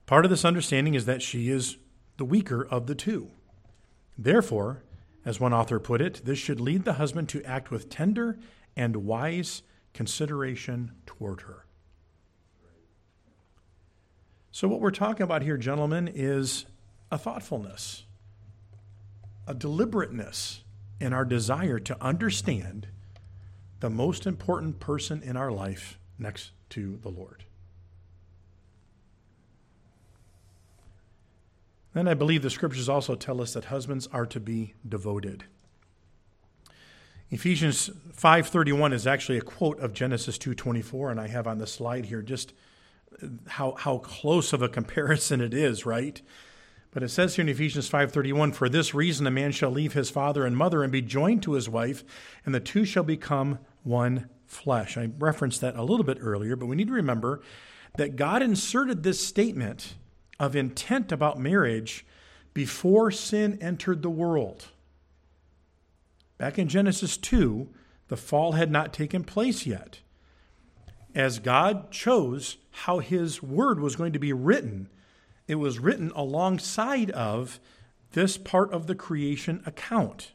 Part 0.07 0.25
of 0.25 0.31
this 0.31 0.45
understanding 0.45 0.95
is 0.95 1.07
that 1.07 1.23
she 1.23 1.51
is 1.51 1.77
the 2.17 2.25
weaker 2.25 2.67
of 2.67 2.87
the 2.89 2.97
two. 2.97 3.31
Therefore, 4.19 4.83
as 5.25 5.39
one 5.39 5.53
author 5.53 5.79
put 5.79 6.01
it, 6.01 6.23
this 6.25 6.39
should 6.39 6.61
lead 6.61 6.85
the 6.85 6.95
husband 6.95 7.29
to 7.29 7.45
act 7.45 7.71
with 7.71 7.89
tender 7.89 8.37
and 8.77 8.97
wise 8.97 9.63
consideration 9.95 10.93
toward 11.07 11.43
her. 11.43 11.65
So, 14.51 14.67
what 14.67 14.81
we're 14.81 14.91
talking 14.91 15.23
about 15.23 15.43
here, 15.43 15.57
gentlemen, 15.57 16.11
is 16.13 16.67
a 17.13 17.17
thoughtfulness, 17.17 18.05
a 19.47 19.55
deliberateness 19.55 20.65
in 21.01 21.13
our 21.13 21.25
desire 21.25 21.79
to 21.81 21.97
understand 22.03 22.89
the 23.81 23.91
most 23.91 24.27
important 24.27 24.79
person 24.79 25.23
in 25.23 25.37
our 25.37 25.51
life 25.51 25.99
next 26.19 26.53
to 26.69 26.99
the 26.99 27.09
Lord. 27.09 27.45
Then 31.93 32.07
I 32.07 32.15
believe 32.15 32.43
the 32.43 32.51
scriptures 32.51 32.89
also 32.89 33.17
tell 33.17 33.41
us 33.41 33.55
that 33.55 33.67
husbands 33.67 34.07
are 34.13 34.27
to 34.27 34.39
be 34.39 34.75
devoted. 34.89 35.45
Ephesians 37.31 37.91
5:31 38.13 38.93
is 38.93 39.07
actually 39.07 39.39
a 39.39 39.43
quote 39.43 39.79
of 39.81 39.93
Genesis 39.93 40.37
2:24 40.39 41.11
and 41.11 41.21
I 41.21 41.29
have 41.29 41.47
on 41.47 41.59
the 41.59 41.67
slide 41.67 42.07
here 42.07 42.23
just 42.23 42.53
how 43.47 43.75
how 43.75 43.99
close 43.99 44.53
of 44.53 44.63
a 44.63 44.69
comparison 44.69 45.41
it 45.41 45.55
is, 45.55 45.87
right? 45.87 46.21
But 46.93 47.03
it 47.05 47.11
says 47.11 47.37
here 47.37 47.45
in 47.45 47.49
Ephesians 47.49 47.89
5:31, 47.89 48.53
"For 48.53 48.69
this 48.69 48.95
reason 48.95 49.27
a 49.27 49.31
man 49.31 49.53
shall 49.53 49.71
leave 49.71 49.93
his 49.93 50.11
father 50.11 50.45
and 50.45 50.57
mother 50.57 50.83
and 50.83 50.91
be 50.91 51.03
joined 51.03 51.43
to 51.45 51.53
his 51.53 51.69
wife, 51.69 52.03
and 52.45 52.55
the 52.55 52.61
two 52.61 52.85
shall 52.85 53.05
become 53.05 53.61
one 53.85 54.29
flesh." 54.47 54.97
I 54.97 55.11
referenced 55.19 55.61
that 55.61 55.77
a 55.77 55.85
little 55.85 56.05
bit 56.05 56.19
earlier, 56.21 56.57
but 56.57 56.67
we 56.67 56.77
need 56.77 56.89
to 56.89 56.95
remember 56.95 57.41
that 57.97 58.17
God 58.17 58.43
inserted 58.43 59.03
this 59.03 59.25
statement 59.25 59.95
of 60.41 60.57
intent 60.57 61.13
about 61.13 61.39
marriage 61.39 62.05
before 62.55 63.11
sin 63.11 63.59
entered 63.61 64.03
the 64.03 64.11
world. 64.11 64.69
Back 66.39 66.59
in 66.59 66.69
Genesis 66.69 67.17
2, 67.17 67.69
the 68.09 68.17
fall 68.17 68.53
had 68.53 68.71
not 68.71 68.93
taken 68.93 69.23
place 69.23 69.67
yet. 69.67 70.01
As 71.15 71.39
God 71.39 71.93
chose 71.93 72.57
how 72.71 72.99
his 72.99 73.43
word 73.43 73.79
was 73.79 73.95
going 73.95 74.13
to 74.13 74.19
be 74.19 74.33
written, 74.33 74.89
it 75.51 75.57
was 75.57 75.81
written 75.81 76.13
alongside 76.15 77.11
of 77.11 77.59
this 78.13 78.39
part 78.39 78.73
of 78.73 78.87
the 78.87 78.95
creation 78.95 79.61
account. 79.67 80.31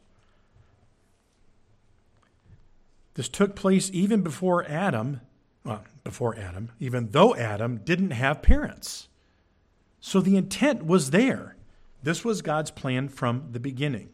This 3.14 3.30
took 3.30 3.56
place 3.56 3.90
even 3.94 4.20
before 4.20 4.66
Adam, 4.68 5.22
well, 5.64 5.84
before 6.04 6.36
Adam, 6.36 6.70
even 6.78 7.12
though 7.12 7.34
Adam 7.34 7.78
didn't 7.78 8.10
have 8.10 8.42
parents. 8.42 9.08
So 10.00 10.20
the 10.20 10.36
intent 10.36 10.84
was 10.84 11.10
there. 11.12 11.56
This 12.02 12.22
was 12.22 12.42
God's 12.42 12.70
plan 12.70 13.08
from 13.08 13.48
the 13.52 13.58
beginning. 13.58 14.10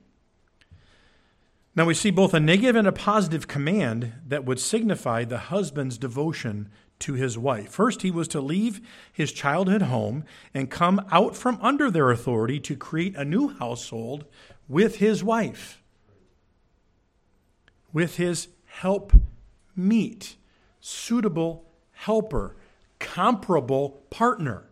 Now 1.74 1.84
we 1.84 1.94
see 1.94 2.12
both 2.12 2.32
a 2.32 2.38
negative 2.38 2.76
and 2.76 2.86
a 2.86 2.92
positive 2.92 3.48
command 3.48 4.12
that 4.28 4.44
would 4.44 4.60
signify 4.60 5.24
the 5.24 5.38
husband's 5.38 5.98
devotion 5.98 6.70
to 7.02 7.14
his 7.14 7.36
wife. 7.36 7.70
First, 7.70 8.02
he 8.02 8.10
was 8.10 8.28
to 8.28 8.40
leave 8.40 8.80
his 9.12 9.32
childhood 9.32 9.82
home 9.82 10.24
and 10.54 10.70
come 10.70 11.04
out 11.10 11.36
from 11.36 11.58
under 11.60 11.90
their 11.90 12.10
authority 12.10 12.58
to 12.60 12.76
create 12.76 13.14
a 13.16 13.24
new 13.24 13.48
household 13.48 14.24
with 14.68 14.96
his 14.96 15.22
wife, 15.22 15.82
with 17.92 18.16
his 18.16 18.48
help 18.66 19.12
meet, 19.76 20.36
suitable 20.80 21.64
helper, 21.92 22.56
comparable 22.98 24.04
partner. 24.10 24.64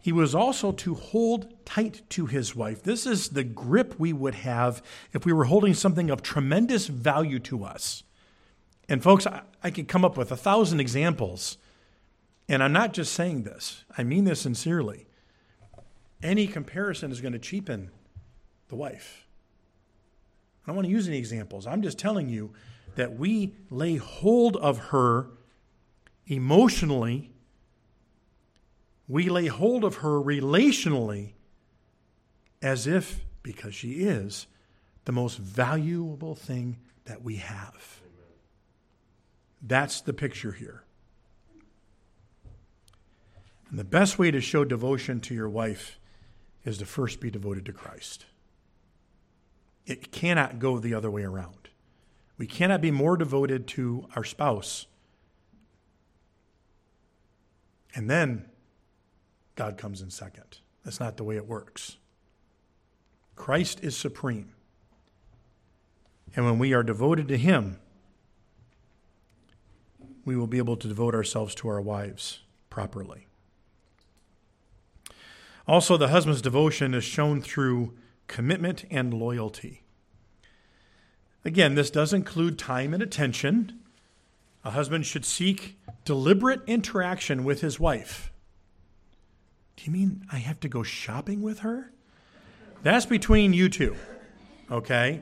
He 0.00 0.12
was 0.12 0.34
also 0.34 0.72
to 0.72 0.94
hold 0.94 1.52
tight 1.64 2.02
to 2.10 2.26
his 2.26 2.54
wife. 2.54 2.82
This 2.82 3.04
is 3.04 3.30
the 3.30 3.44
grip 3.44 3.98
we 3.98 4.12
would 4.12 4.36
have 4.36 4.82
if 5.12 5.26
we 5.26 5.32
were 5.32 5.44
holding 5.44 5.74
something 5.74 6.08
of 6.08 6.22
tremendous 6.22 6.86
value 6.86 7.38
to 7.40 7.64
us. 7.64 8.04
And, 8.88 9.02
folks, 9.02 9.26
I, 9.26 9.42
I 9.62 9.70
could 9.70 9.88
come 9.88 10.04
up 10.04 10.16
with 10.16 10.30
a 10.32 10.36
thousand 10.36 10.80
examples. 10.80 11.58
And 12.48 12.62
I'm 12.62 12.72
not 12.72 12.94
just 12.94 13.12
saying 13.12 13.42
this, 13.42 13.84
I 13.96 14.04
mean 14.04 14.24
this 14.24 14.40
sincerely. 14.40 15.06
Any 16.22 16.46
comparison 16.46 17.12
is 17.12 17.20
going 17.20 17.34
to 17.34 17.38
cheapen 17.38 17.90
the 18.68 18.76
wife. 18.76 19.26
I 20.64 20.68
don't 20.68 20.76
want 20.76 20.86
to 20.86 20.92
use 20.92 21.08
any 21.08 21.18
examples. 21.18 21.66
I'm 21.66 21.82
just 21.82 21.98
telling 21.98 22.28
you 22.28 22.52
that 22.96 23.18
we 23.18 23.54
lay 23.70 23.96
hold 23.96 24.56
of 24.56 24.78
her 24.88 25.30
emotionally 26.26 27.30
we 29.08 29.28
lay 29.28 29.46
hold 29.46 29.84
of 29.84 29.96
her 29.96 30.20
relationally 30.20 31.32
as 32.60 32.86
if, 32.86 33.24
because 33.42 33.74
she 33.74 34.02
is, 34.02 34.46
the 35.04 35.12
most 35.12 35.38
valuable 35.38 36.34
thing 36.34 36.76
that 37.04 37.22
we 37.22 37.36
have. 37.36 38.00
That's 39.62 40.00
the 40.00 40.12
picture 40.12 40.52
here. 40.52 40.84
And 43.70 43.78
the 43.78 43.84
best 43.84 44.18
way 44.18 44.30
to 44.30 44.40
show 44.40 44.64
devotion 44.64 45.20
to 45.22 45.34
your 45.34 45.48
wife 45.48 45.98
is 46.64 46.78
to 46.78 46.86
first 46.86 47.20
be 47.20 47.30
devoted 47.30 47.64
to 47.66 47.72
Christ. 47.72 48.26
It 49.86 50.12
cannot 50.12 50.58
go 50.58 50.78
the 50.78 50.94
other 50.94 51.10
way 51.10 51.22
around. 51.22 51.70
We 52.36 52.46
cannot 52.46 52.80
be 52.80 52.90
more 52.90 53.16
devoted 53.16 53.66
to 53.68 54.06
our 54.14 54.24
spouse 54.24 54.86
and 57.94 58.08
then 58.08 58.47
God 59.58 59.76
comes 59.76 60.00
in 60.00 60.10
second. 60.10 60.58
That's 60.84 61.00
not 61.00 61.16
the 61.16 61.24
way 61.24 61.34
it 61.34 61.48
works. 61.48 61.96
Christ 63.34 63.82
is 63.82 63.96
supreme. 63.96 64.52
And 66.36 66.44
when 66.44 66.60
we 66.60 66.72
are 66.72 66.84
devoted 66.84 67.26
to 67.26 67.36
Him, 67.36 67.80
we 70.24 70.36
will 70.36 70.46
be 70.46 70.58
able 70.58 70.76
to 70.76 70.86
devote 70.86 71.12
ourselves 71.12 71.56
to 71.56 71.66
our 71.66 71.80
wives 71.80 72.38
properly. 72.70 73.26
Also, 75.66 75.96
the 75.96 76.08
husband's 76.08 76.40
devotion 76.40 76.94
is 76.94 77.02
shown 77.02 77.42
through 77.42 77.94
commitment 78.28 78.84
and 78.92 79.12
loyalty. 79.12 79.82
Again, 81.44 81.74
this 81.74 81.90
does 81.90 82.12
include 82.12 82.60
time 82.60 82.94
and 82.94 83.02
attention. 83.02 83.80
A 84.64 84.70
husband 84.70 85.04
should 85.04 85.24
seek 85.24 85.80
deliberate 86.04 86.60
interaction 86.68 87.42
with 87.42 87.60
his 87.60 87.80
wife. 87.80 88.30
Do 89.78 89.84
you 89.84 89.92
mean 89.92 90.24
I 90.32 90.38
have 90.38 90.58
to 90.60 90.68
go 90.68 90.82
shopping 90.82 91.40
with 91.40 91.60
her? 91.60 91.92
That's 92.82 93.06
between 93.06 93.52
you 93.52 93.68
two, 93.68 93.94
okay? 94.72 95.20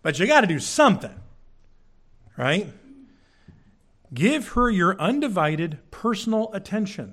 But 0.00 0.18
you 0.18 0.26
got 0.26 0.40
to 0.40 0.46
do 0.46 0.58
something, 0.58 1.14
right? 2.38 2.72
Give 4.14 4.48
her 4.48 4.70
your 4.70 4.98
undivided 4.98 5.78
personal 5.90 6.50
attention. 6.54 7.12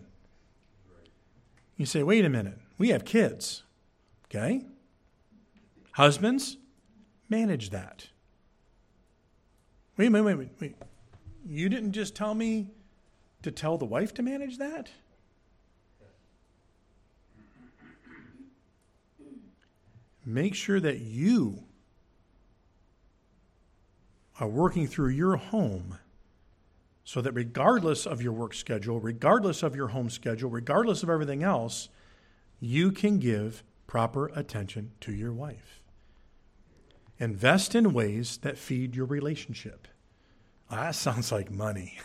You 1.76 1.86
say, 1.86 2.04
wait 2.04 2.24
a 2.24 2.30
minute, 2.30 2.58
we 2.78 2.90
have 2.90 3.04
kids, 3.04 3.64
okay? 4.28 4.62
Husbands, 5.92 6.56
manage 7.28 7.70
that. 7.72 8.08
Wait, 9.98 10.08
wait, 10.08 10.22
wait, 10.22 10.50
wait. 10.62 10.76
You 11.46 11.68
didn't 11.68 11.92
just 11.92 12.16
tell 12.16 12.34
me 12.34 12.70
to 13.44 13.52
tell 13.52 13.78
the 13.78 13.86
wife 13.86 14.14
to 14.14 14.24
manage 14.24 14.58
that? 14.58 14.90
Make 20.26 20.56
sure 20.56 20.80
that 20.80 21.00
you 21.00 21.64
are 24.40 24.48
working 24.48 24.88
through 24.88 25.10
your 25.10 25.36
home 25.36 25.98
so 27.04 27.22
that 27.22 27.34
regardless 27.34 28.06
of 28.06 28.22
your 28.22 28.34
work 28.34 28.54
schedule, 28.54 29.00
regardless 29.00 29.64
of 29.64 29.76
your 29.76 29.90
home 29.90 30.10
schedule, 30.10 30.50
regardless 30.50 31.04
of 31.04 31.10
everything 31.10 31.44
else, 31.44 31.90
you 32.60 32.92
can 32.92 33.20
give 33.20 33.64
proper 33.88 34.32
attention 34.36 34.92
to 35.02 35.12
your 35.12 35.34
wife. 35.34 35.82
Invest 37.20 37.76
in 37.76 37.94
ways 37.94 38.38
that 38.38 38.58
feed 38.58 38.96
your 38.96 39.06
relationship. 39.06 39.88
Oh, 40.72 40.76
that 40.78 40.96
sounds 40.96 41.32
like 41.32 41.52
money. 41.52 42.00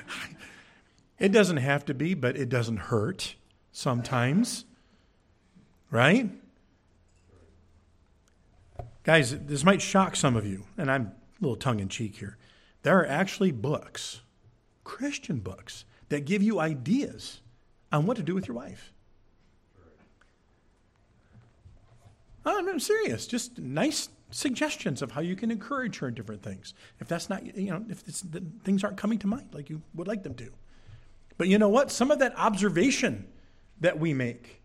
it 1.18 1.30
doesn't 1.30 1.58
have 1.58 1.84
to 1.86 1.94
be, 1.94 2.14
but 2.14 2.36
it 2.36 2.48
doesn't 2.48 2.76
hurt 2.76 3.36
sometimes. 3.72 4.64
Right? 5.90 6.30
Guys, 9.08 9.34
this 9.46 9.64
might 9.64 9.80
shock 9.80 10.14
some 10.14 10.36
of 10.36 10.46
you, 10.46 10.66
and 10.76 10.90
I'm 10.90 11.06
a 11.06 11.12
little 11.40 11.56
tongue 11.56 11.80
in 11.80 11.88
cheek 11.88 12.16
here. 12.16 12.36
There 12.82 13.00
are 13.00 13.06
actually 13.06 13.52
books, 13.52 14.20
Christian 14.84 15.38
books, 15.38 15.86
that 16.10 16.26
give 16.26 16.42
you 16.42 16.60
ideas 16.60 17.40
on 17.90 18.04
what 18.04 18.18
to 18.18 18.22
do 18.22 18.34
with 18.34 18.46
your 18.46 18.56
wife. 18.58 18.92
Oh, 22.44 22.58
I'm 22.58 22.78
serious. 22.78 23.26
Just 23.26 23.58
nice 23.58 24.10
suggestions 24.30 25.00
of 25.00 25.12
how 25.12 25.22
you 25.22 25.36
can 25.36 25.50
encourage 25.50 25.96
her 26.00 26.08
in 26.08 26.14
different 26.14 26.42
things. 26.42 26.74
If 27.00 27.08
that's 27.08 27.30
not, 27.30 27.56
you 27.56 27.70
know, 27.70 27.86
if 27.88 28.00
things 28.00 28.84
aren't 28.84 28.98
coming 28.98 29.18
to 29.20 29.26
mind 29.26 29.54
like 29.54 29.70
you 29.70 29.80
would 29.94 30.06
like 30.06 30.22
them 30.22 30.34
to. 30.34 30.52
But 31.38 31.48
you 31.48 31.56
know 31.56 31.70
what? 31.70 31.90
Some 31.90 32.10
of 32.10 32.18
that 32.18 32.38
observation 32.38 33.26
that 33.80 33.98
we 33.98 34.12
make 34.12 34.60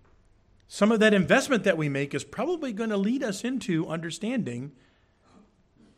some 0.74 0.92
of 0.92 1.00
that 1.02 1.14
investment 1.14 1.66
that 1.66 1.78
we 1.78 1.88
make 1.88 2.16
is 2.16 2.24
probably 2.24 2.74
going 2.74 2.90
to 2.90 2.98
lead 2.98 3.22
us 3.22 3.44
into 3.44 3.88
understanding 3.88 4.72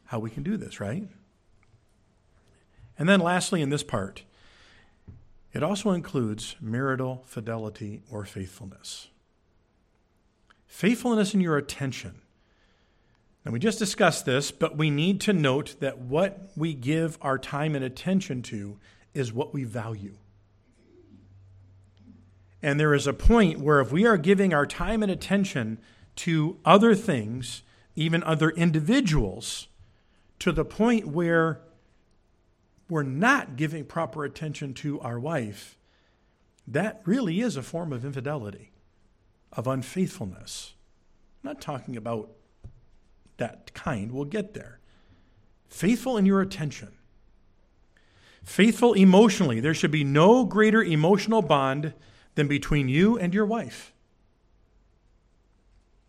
how 0.07 0.19
we 0.19 0.29
can 0.29 0.43
do 0.43 0.57
this, 0.57 0.81
right? 0.81 1.07
And 2.99 3.07
then, 3.07 3.21
lastly, 3.21 3.61
in 3.61 3.69
this 3.69 3.83
part, 3.83 4.23
it 5.53 5.63
also 5.63 5.91
includes 5.91 6.57
marital 6.59 7.23
fidelity 7.25 8.01
or 8.11 8.25
faithfulness. 8.25 9.07
Faithfulness 10.67 11.33
in 11.33 11.39
your 11.39 11.55
attention. 11.55 12.19
Now, 13.45 13.53
we 13.53 13.59
just 13.59 13.79
discussed 13.79 14.25
this, 14.25 14.51
but 14.51 14.75
we 14.75 14.89
need 14.89 15.21
to 15.21 15.31
note 15.31 15.77
that 15.79 15.99
what 15.99 16.51
we 16.57 16.73
give 16.73 17.17
our 17.21 17.37
time 17.37 17.75
and 17.75 17.85
attention 17.85 18.41
to 18.41 18.77
is 19.13 19.31
what 19.31 19.53
we 19.53 19.63
value. 19.63 20.17
And 22.65 22.79
there 22.79 22.95
is 22.95 23.05
a 23.05 23.13
point 23.13 23.59
where 23.59 23.79
if 23.79 23.91
we 23.91 24.07
are 24.07 24.17
giving 24.17 24.51
our 24.51 24.65
time 24.65 25.03
and 25.03 25.11
attention 25.11 25.77
to 26.15 26.57
other 26.65 26.95
things, 26.95 27.61
even 27.95 28.23
other 28.23 28.49
individuals, 28.49 29.67
to 30.39 30.51
the 30.51 30.65
point 30.65 31.05
where 31.05 31.61
we're 32.89 33.03
not 33.03 33.55
giving 33.55 33.85
proper 33.85 34.25
attention 34.25 34.73
to 34.73 34.99
our 35.01 35.19
wife, 35.19 35.77
that 36.67 37.03
really 37.05 37.39
is 37.39 37.55
a 37.55 37.61
form 37.61 37.93
of 37.93 38.03
infidelity, 38.03 38.71
of 39.53 39.67
unfaithfulness. 39.67 40.73
I'm 41.43 41.49
not 41.49 41.61
talking 41.61 41.95
about 41.95 42.31
that 43.37 43.75
kind. 43.75 44.11
We'll 44.11 44.25
get 44.25 44.55
there. 44.55 44.79
Faithful 45.67 46.17
in 46.17 46.25
your 46.25 46.41
attention. 46.41 46.93
Faithful 48.43 48.93
emotionally. 48.93 49.59
There 49.59 49.75
should 49.75 49.91
be 49.91 50.03
no 50.03 50.45
greater 50.45 50.81
emotional 50.81 51.43
bond 51.43 51.93
than 52.35 52.47
between 52.47 52.87
you 52.89 53.17
and 53.17 53.33
your 53.33 53.45
wife. 53.45 53.93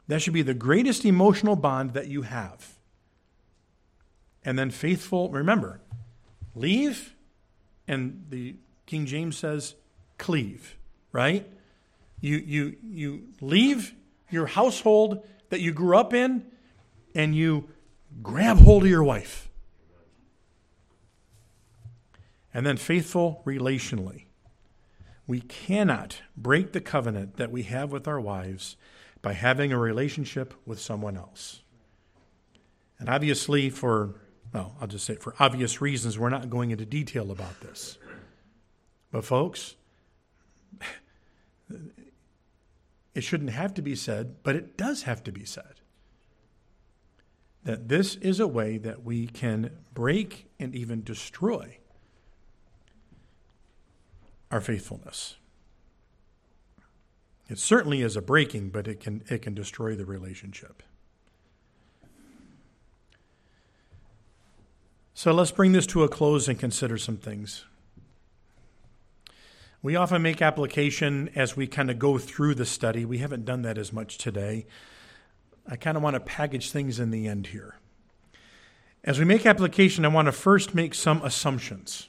That 0.08 0.22
should 0.22 0.34
be 0.34 0.42
the 0.42 0.54
greatest 0.54 1.04
emotional 1.04 1.56
bond 1.56 1.94
that 1.94 2.08
you 2.08 2.22
have. 2.22 2.74
And 4.44 4.58
then 4.58 4.70
faithful, 4.70 5.30
remember, 5.30 5.80
leave, 6.54 7.14
and 7.88 8.24
the 8.30 8.56
King 8.86 9.06
James 9.06 9.36
says 9.36 9.74
cleave, 10.18 10.76
right? 11.10 11.48
You, 12.20 12.36
you, 12.36 12.76
you 12.82 13.24
leave 13.40 13.94
your 14.30 14.46
household 14.46 15.26
that 15.50 15.60
you 15.60 15.72
grew 15.72 15.96
up 15.96 16.14
in 16.14 16.44
and 17.14 17.34
you 17.34 17.68
grab 18.22 18.58
hold 18.58 18.84
of 18.84 18.88
your 18.88 19.04
wife. 19.04 19.48
And 22.54 22.64
then 22.64 22.76
faithful 22.76 23.42
relationally. 23.44 24.25
We 25.26 25.40
cannot 25.40 26.22
break 26.36 26.72
the 26.72 26.80
covenant 26.80 27.36
that 27.36 27.50
we 27.50 27.64
have 27.64 27.90
with 27.90 28.06
our 28.06 28.20
wives 28.20 28.76
by 29.22 29.32
having 29.32 29.72
a 29.72 29.78
relationship 29.78 30.54
with 30.64 30.80
someone 30.80 31.16
else. 31.16 31.62
And 32.98 33.08
obviously, 33.08 33.70
for, 33.70 34.20
well, 34.52 34.76
I'll 34.80 34.86
just 34.86 35.04
say 35.04 35.16
for 35.16 35.34
obvious 35.40 35.80
reasons, 35.80 36.18
we're 36.18 36.28
not 36.28 36.48
going 36.48 36.70
into 36.70 36.86
detail 36.86 37.30
about 37.30 37.60
this. 37.60 37.98
But, 39.10 39.24
folks, 39.24 39.74
it 43.14 43.22
shouldn't 43.22 43.50
have 43.50 43.74
to 43.74 43.82
be 43.82 43.96
said, 43.96 44.36
but 44.42 44.54
it 44.54 44.76
does 44.76 45.02
have 45.02 45.24
to 45.24 45.32
be 45.32 45.44
said. 45.44 45.80
That 47.64 47.88
this 47.88 48.14
is 48.16 48.38
a 48.38 48.46
way 48.46 48.78
that 48.78 49.02
we 49.02 49.26
can 49.26 49.70
break 49.92 50.46
and 50.60 50.74
even 50.74 51.02
destroy 51.02 51.78
our 54.50 54.60
faithfulness. 54.60 55.36
It 57.48 57.58
certainly 57.58 58.02
is 58.02 58.16
a 58.16 58.22
breaking, 58.22 58.70
but 58.70 58.88
it 58.88 59.00
can, 59.00 59.22
it 59.28 59.42
can 59.42 59.54
destroy 59.54 59.94
the 59.94 60.04
relationship. 60.04 60.82
So 65.14 65.32
let's 65.32 65.50
bring 65.50 65.72
this 65.72 65.86
to 65.88 66.02
a 66.02 66.08
close 66.08 66.48
and 66.48 66.58
consider 66.58 66.98
some 66.98 67.16
things. 67.16 67.64
We 69.82 69.94
often 69.94 70.20
make 70.20 70.42
application 70.42 71.30
as 71.34 71.56
we 71.56 71.66
kind 71.66 71.90
of 71.90 71.98
go 71.98 72.18
through 72.18 72.56
the 72.56 72.66
study. 72.66 73.04
We 73.04 73.18
haven't 73.18 73.44
done 73.44 73.62
that 73.62 73.78
as 73.78 73.92
much 73.92 74.18
today. 74.18 74.66
I 75.68 75.76
kind 75.76 75.96
of 75.96 76.02
want 76.02 76.14
to 76.14 76.20
package 76.20 76.70
things 76.70 76.98
in 76.98 77.12
the 77.12 77.28
end 77.28 77.48
here. 77.48 77.76
As 79.04 79.18
we 79.18 79.24
make 79.24 79.46
application, 79.46 80.04
I 80.04 80.08
want 80.08 80.26
to 80.26 80.32
first 80.32 80.74
make 80.74 80.92
some 80.92 81.22
assumptions. 81.22 82.08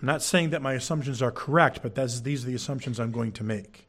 I'm 0.00 0.06
not 0.06 0.22
saying 0.22 0.50
that 0.50 0.62
my 0.62 0.74
assumptions 0.74 1.20
are 1.20 1.32
correct, 1.32 1.80
but 1.82 1.94
these 1.94 2.44
are 2.44 2.46
the 2.46 2.54
assumptions 2.54 3.00
I'm 3.00 3.10
going 3.10 3.32
to 3.32 3.44
make. 3.44 3.88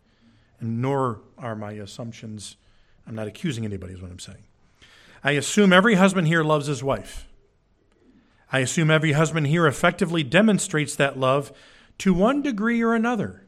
And 0.60 0.82
nor 0.82 1.22
are 1.38 1.56
my 1.56 1.74
assumptions, 1.74 2.58
I'm 3.08 3.16
not 3.16 3.28
accusing 3.28 3.64
anybody, 3.64 3.94
is 3.94 4.02
what 4.02 4.12
I'm 4.12 4.20
saying. 4.20 4.44
I 5.24 5.32
assume 5.32 5.72
every 5.72 5.96
husband 5.96 6.28
here 6.28 6.44
loves 6.44 6.68
his 6.68 6.84
wife. 6.84 7.28
I 8.52 8.60
assume 8.60 8.90
every 8.90 9.12
husband 9.12 9.48
here 9.48 9.68
effectively 9.68 10.24
demonstrates 10.24 10.96
that 10.96 11.20
love 11.20 11.52
to 12.00 12.14
one 12.14 12.42
degree 12.42 12.82
or 12.82 12.96
another. 12.96 13.46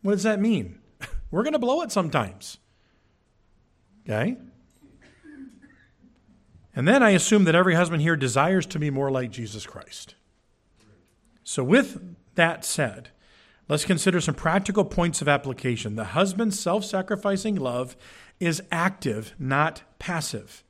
What 0.00 0.12
does 0.12 0.22
that 0.22 0.40
mean? 0.40 0.78
We're 1.30 1.42
going 1.42 1.52
to 1.52 1.58
blow 1.58 1.82
it 1.82 1.92
sometimes. 1.92 2.58
Okay? 4.04 4.38
And 6.74 6.88
then 6.88 7.02
I 7.02 7.10
assume 7.10 7.44
that 7.44 7.54
every 7.54 7.74
husband 7.74 8.00
here 8.00 8.16
desires 8.16 8.64
to 8.66 8.78
be 8.78 8.88
more 8.88 9.10
like 9.10 9.30
Jesus 9.30 9.66
Christ. 9.66 10.14
So, 11.44 11.64
with 11.64 12.16
that 12.34 12.64
said, 12.64 13.10
let's 13.68 13.84
consider 13.84 14.20
some 14.20 14.34
practical 14.34 14.84
points 14.84 15.20
of 15.20 15.28
application. 15.28 15.96
The 15.96 16.04
husband's 16.04 16.58
self 16.58 16.84
sacrificing 16.84 17.56
love 17.56 17.96
is 18.40 18.62
active, 18.70 19.34
not 19.38 19.82
passive. 19.98 20.64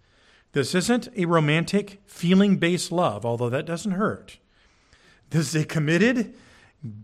This 0.53 0.75
isn't 0.75 1.09
a 1.17 1.25
romantic, 1.25 2.03
feeling 2.07 2.57
based 2.57 2.93
love, 2.93 3.25
although 3.25 3.49
that 3.51 3.67
doesn't 3.67 3.93
hurt. 3.93 4.39
This 5.31 5.55
is 5.55 5.63
a 5.63 5.65
committed, 5.65 6.35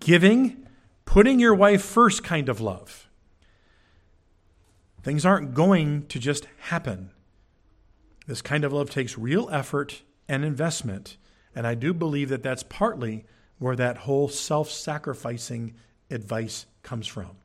giving, 0.00 0.66
putting 1.06 1.40
your 1.40 1.54
wife 1.54 1.82
first 1.82 2.22
kind 2.22 2.50
of 2.50 2.60
love. 2.60 3.08
Things 5.02 5.24
aren't 5.24 5.54
going 5.54 6.06
to 6.08 6.18
just 6.18 6.46
happen. 6.58 7.10
This 8.26 8.42
kind 8.42 8.64
of 8.64 8.72
love 8.74 8.90
takes 8.90 9.16
real 9.16 9.48
effort 9.50 10.02
and 10.28 10.44
investment, 10.44 11.16
and 11.54 11.66
I 11.66 11.74
do 11.74 11.94
believe 11.94 12.28
that 12.28 12.42
that's 12.42 12.62
partly 12.62 13.24
where 13.58 13.76
that 13.76 13.98
whole 13.98 14.28
self 14.28 14.70
sacrificing 14.70 15.74
advice 16.10 16.66
comes 16.82 17.06
from. 17.06 17.36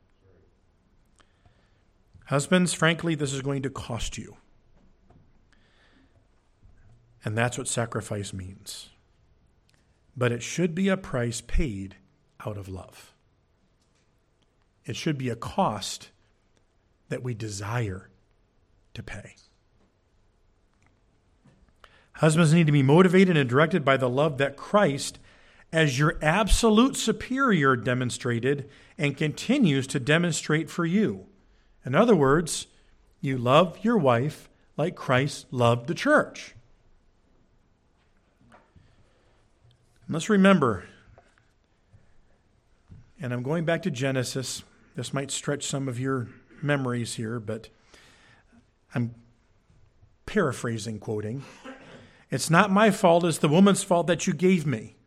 Husbands, 2.26 2.73
frankly, 2.73 3.15
this 3.15 3.34
is 3.34 3.41
going 3.41 3.62
to 3.63 3.69
cost 3.69 4.17
you. 4.17 4.38
And 7.26 7.38
that's 7.38 7.58
what 7.58 7.67
sacrifice 7.67 8.34
means. 8.34 8.89
But 10.15 10.32
it 10.32 10.43
should 10.43 10.76
be 10.76 10.89
a 10.89 10.97
price 10.97 11.41
paid 11.41 11.95
out 12.45 12.58
of 12.58 12.67
love. 12.67 13.13
It 14.86 14.95
should 14.95 15.17
be 15.17 15.30
a 15.30 15.36
cost 15.36 16.10
that 17.10 17.23
we 17.23 17.34
desire 17.34 18.10
to 18.93 19.04
pay. 19.04 19.36
Husbands 22.13 22.54
need 22.54 22.67
to 22.67 22.71
be 22.71 22.84
motivated 22.84 23.38
and 23.38 23.49
directed 23.49 23.84
by 23.84 23.97
the 23.97 24.10
love 24.10 24.38
that 24.38 24.56
Christ 24.56 25.19
as 25.74 25.98
your 25.98 26.20
absolute 26.22 26.96
superior 26.96 27.76
demonstrated 27.76 28.70
and 28.96 29.18
continues 29.18 29.88
to 29.88 30.00
demonstrate 30.00 30.70
for 30.70 30.86
you. 30.86 31.26
In 31.84 31.96
other 31.96 32.16
words, 32.16 32.68
you 33.20 33.40
love 33.40 33.80
your 33.82 33.98
wife 33.98 34.48
like 34.78 34.96
Christ 34.96 35.48
loved 35.50 35.88
the 35.88 35.96
church. 35.96 36.54
Let's 40.08 40.30
remember, 40.30 40.84
and 43.20 43.34
I'm 43.34 43.42
going 43.42 43.66
back 43.66 43.82
to 43.84 43.92
Genesis. 43.92 44.62
This 44.96 45.12
might 45.12 45.32
stretch 45.32 45.66
some 45.66 45.88
of 45.88 46.00
your 46.00 46.28
memories 46.62 47.16
here, 47.16 47.40
but 47.40 47.70
I'm 48.94 49.16
paraphrasing, 50.28 51.00
quoting. 51.00 51.44
It's 52.30 52.52
not 52.52 52.70
my 52.70 52.92
fault, 52.92 53.24
it's 53.24 53.40
the 53.40 53.48
woman's 53.48 53.82
fault 53.82 54.06
that 54.06 54.28
you 54.28 54.34
gave 54.34 54.68
me. 54.68 54.98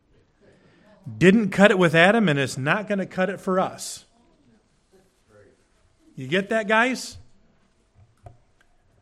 Didn't 1.06 1.50
cut 1.50 1.70
it 1.70 1.78
with 1.78 1.94
Adam, 1.94 2.28
and 2.28 2.38
it's 2.38 2.58
not 2.58 2.88
going 2.88 2.98
to 2.98 3.06
cut 3.06 3.30
it 3.30 3.40
for 3.40 3.60
us. 3.60 4.04
You 6.16 6.26
get 6.26 6.48
that, 6.48 6.66
guys? 6.66 7.18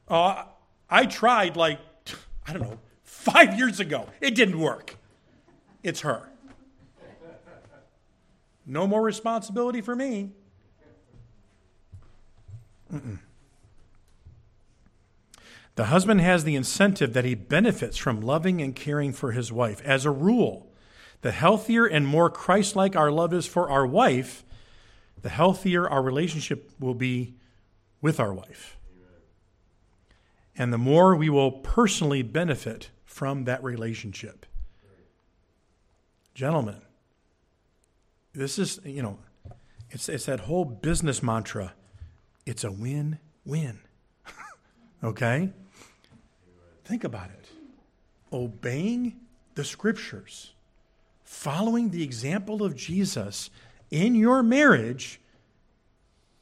Uh, 0.09 0.45
I 0.91 1.07
tried 1.07 1.57
like, 1.57 1.79
I 2.47 2.53
don't 2.53 2.63
know, 2.63 2.79
five 3.03 3.57
years 3.57 3.81
ago. 3.81 4.09
It 4.21 4.35
didn't 4.35 4.59
work. 4.59 4.97
It's 5.83 6.01
her. 6.01 6.29
No 8.67 8.87
more 8.87 9.03
responsibility 9.03 9.81
for 9.81 9.95
me. 9.95 10.33
Mm-mm. 12.93 13.19
The 15.77 15.87
husband 15.87 16.21
has 16.21 16.45
the 16.45 16.55
incentive 16.55 17.15
that 17.15 17.25
he 17.25 17.35
benefits 17.35 17.97
from 17.97 18.21
loving 18.21 18.61
and 18.63 18.77
caring 18.77 19.13
for 19.13 19.33
his 19.33 19.51
wife. 19.51 19.83
As 19.85 20.05
a 20.05 20.11
rule, 20.11 20.71
the 21.25 21.33
healthier 21.33 21.87
and 21.87 22.07
more 22.07 22.29
Christ 22.29 22.77
like 22.77 22.95
our 22.95 23.11
love 23.11 23.33
is 23.33 23.47
for 23.47 23.71
our 23.71 23.87
wife, 23.87 24.45
the 25.23 25.31
healthier 25.31 25.89
our 25.89 26.03
relationship 26.03 26.71
will 26.79 26.93
be 26.93 27.33
with 28.03 28.21
our 28.21 28.35
wife. 28.35 28.77
And 30.55 30.71
the 30.71 30.77
more 30.77 31.17
we 31.17 31.31
will 31.31 31.51
personally 31.51 32.21
benefit 32.21 32.91
from 33.07 33.45
that 33.45 33.65
relationship. 33.65 34.45
Gentlemen, 36.35 36.83
this 38.35 38.59
is, 38.59 38.79
you 38.85 39.01
know, 39.01 39.19
it's, 39.89 40.11
it's 40.11 40.27
that 40.27 40.41
whole 40.41 40.67
business 40.67 41.23
mantra 41.23 41.73
it's 42.45 42.65
a 42.65 42.71
win 42.71 43.19
win. 43.47 43.79
okay? 45.03 45.49
Think 46.85 47.03
about 47.03 47.31
it. 47.31 47.49
Obeying 48.31 49.21
the 49.55 49.65
scriptures 49.65 50.54
following 51.25 51.91
the 51.91 52.03
example 52.03 52.63
of 52.63 52.77
Jesus 52.77 53.51
in 53.91 54.15
your 54.15 54.43
marriage 54.43 55.21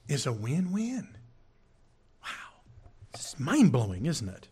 is 0.09 0.27
a 0.27 0.33
win 0.33 0.73
win. 0.73 1.17
Wow. 2.23 2.61
It's 3.15 3.39
mind 3.39 3.73
blowing, 3.73 4.07
isn't 4.07 4.29
it? 4.29 4.49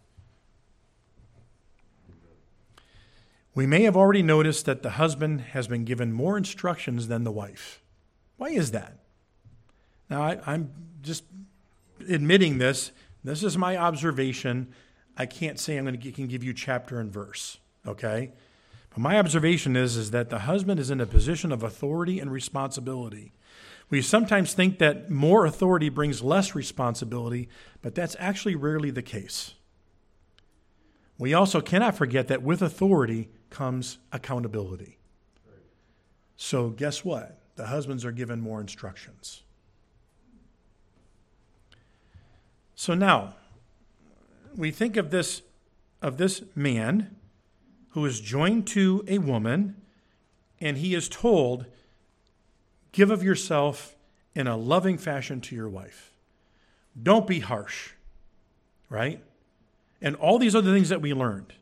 We 3.54 3.66
may 3.66 3.82
have 3.82 3.96
already 3.96 4.22
noticed 4.22 4.64
that 4.66 4.82
the 4.82 4.90
husband 4.90 5.40
has 5.40 5.66
been 5.66 5.84
given 5.84 6.12
more 6.12 6.38
instructions 6.38 7.08
than 7.08 7.24
the 7.24 7.32
wife. 7.32 7.82
Why 8.36 8.50
is 8.50 8.70
that? 8.70 8.96
Now, 10.08 10.22
I, 10.22 10.54
am 10.54 10.70
just 11.02 11.24
admitting 12.08 12.58
this. 12.58 12.92
This 13.22 13.42
is 13.42 13.58
my 13.58 13.76
observation. 13.76 14.72
I 15.16 15.26
can't 15.26 15.58
say 15.58 15.76
I'm 15.76 15.84
going 15.84 16.00
to 16.00 16.12
can 16.12 16.26
give 16.26 16.42
you 16.44 16.54
chapter 16.54 17.00
and 17.00 17.12
verse, 17.12 17.58
okay? 17.86 18.32
But 18.90 18.98
my 18.98 19.18
observation 19.18 19.76
is, 19.76 19.96
is 19.96 20.10
that 20.10 20.30
the 20.30 20.40
husband 20.40 20.80
is 20.80 20.90
in 20.90 21.00
a 21.00 21.06
position 21.06 21.52
of 21.52 21.62
authority 21.62 22.18
and 22.20 22.30
responsibility. 22.30 23.32
We 23.88 24.02
sometimes 24.02 24.54
think 24.54 24.78
that 24.78 25.10
more 25.10 25.46
authority 25.46 25.88
brings 25.88 26.22
less 26.22 26.54
responsibility, 26.54 27.48
but 27.82 27.94
that's 27.94 28.16
actually 28.18 28.54
rarely 28.54 28.90
the 28.90 29.02
case. 29.02 29.54
We 31.18 31.34
also 31.34 31.60
cannot 31.60 31.96
forget 31.96 32.28
that 32.28 32.42
with 32.42 32.62
authority 32.62 33.28
comes 33.50 33.98
accountability. 34.12 34.98
So, 36.36 36.70
guess 36.70 37.04
what? 37.04 37.38
The 37.56 37.66
husbands 37.66 38.04
are 38.06 38.12
given 38.12 38.40
more 38.40 38.60
instructions. 38.60 39.42
So 42.74 42.94
now, 42.94 43.34
we 44.56 44.70
think 44.70 44.96
of 44.96 45.10
this 45.10 45.42
of 46.00 46.16
this 46.16 46.42
man 46.54 47.14
who 47.90 48.04
is 48.04 48.20
joined 48.20 48.66
to 48.68 49.04
a 49.06 49.18
woman 49.18 49.76
and 50.60 50.76
he 50.78 50.94
is 50.94 51.08
told 51.08 51.66
give 52.92 53.10
of 53.10 53.22
yourself 53.22 53.96
in 54.34 54.46
a 54.46 54.56
loving 54.56 54.98
fashion 54.98 55.40
to 55.40 55.54
your 55.54 55.68
wife. 55.68 56.12
Don't 57.00 57.26
be 57.26 57.40
harsh 57.40 57.92
right? 58.90 59.22
And 60.02 60.16
all 60.16 60.38
these 60.38 60.54
other 60.54 60.72
things 60.72 60.90
that 60.90 61.00
we 61.00 61.14
learned. 61.14 61.54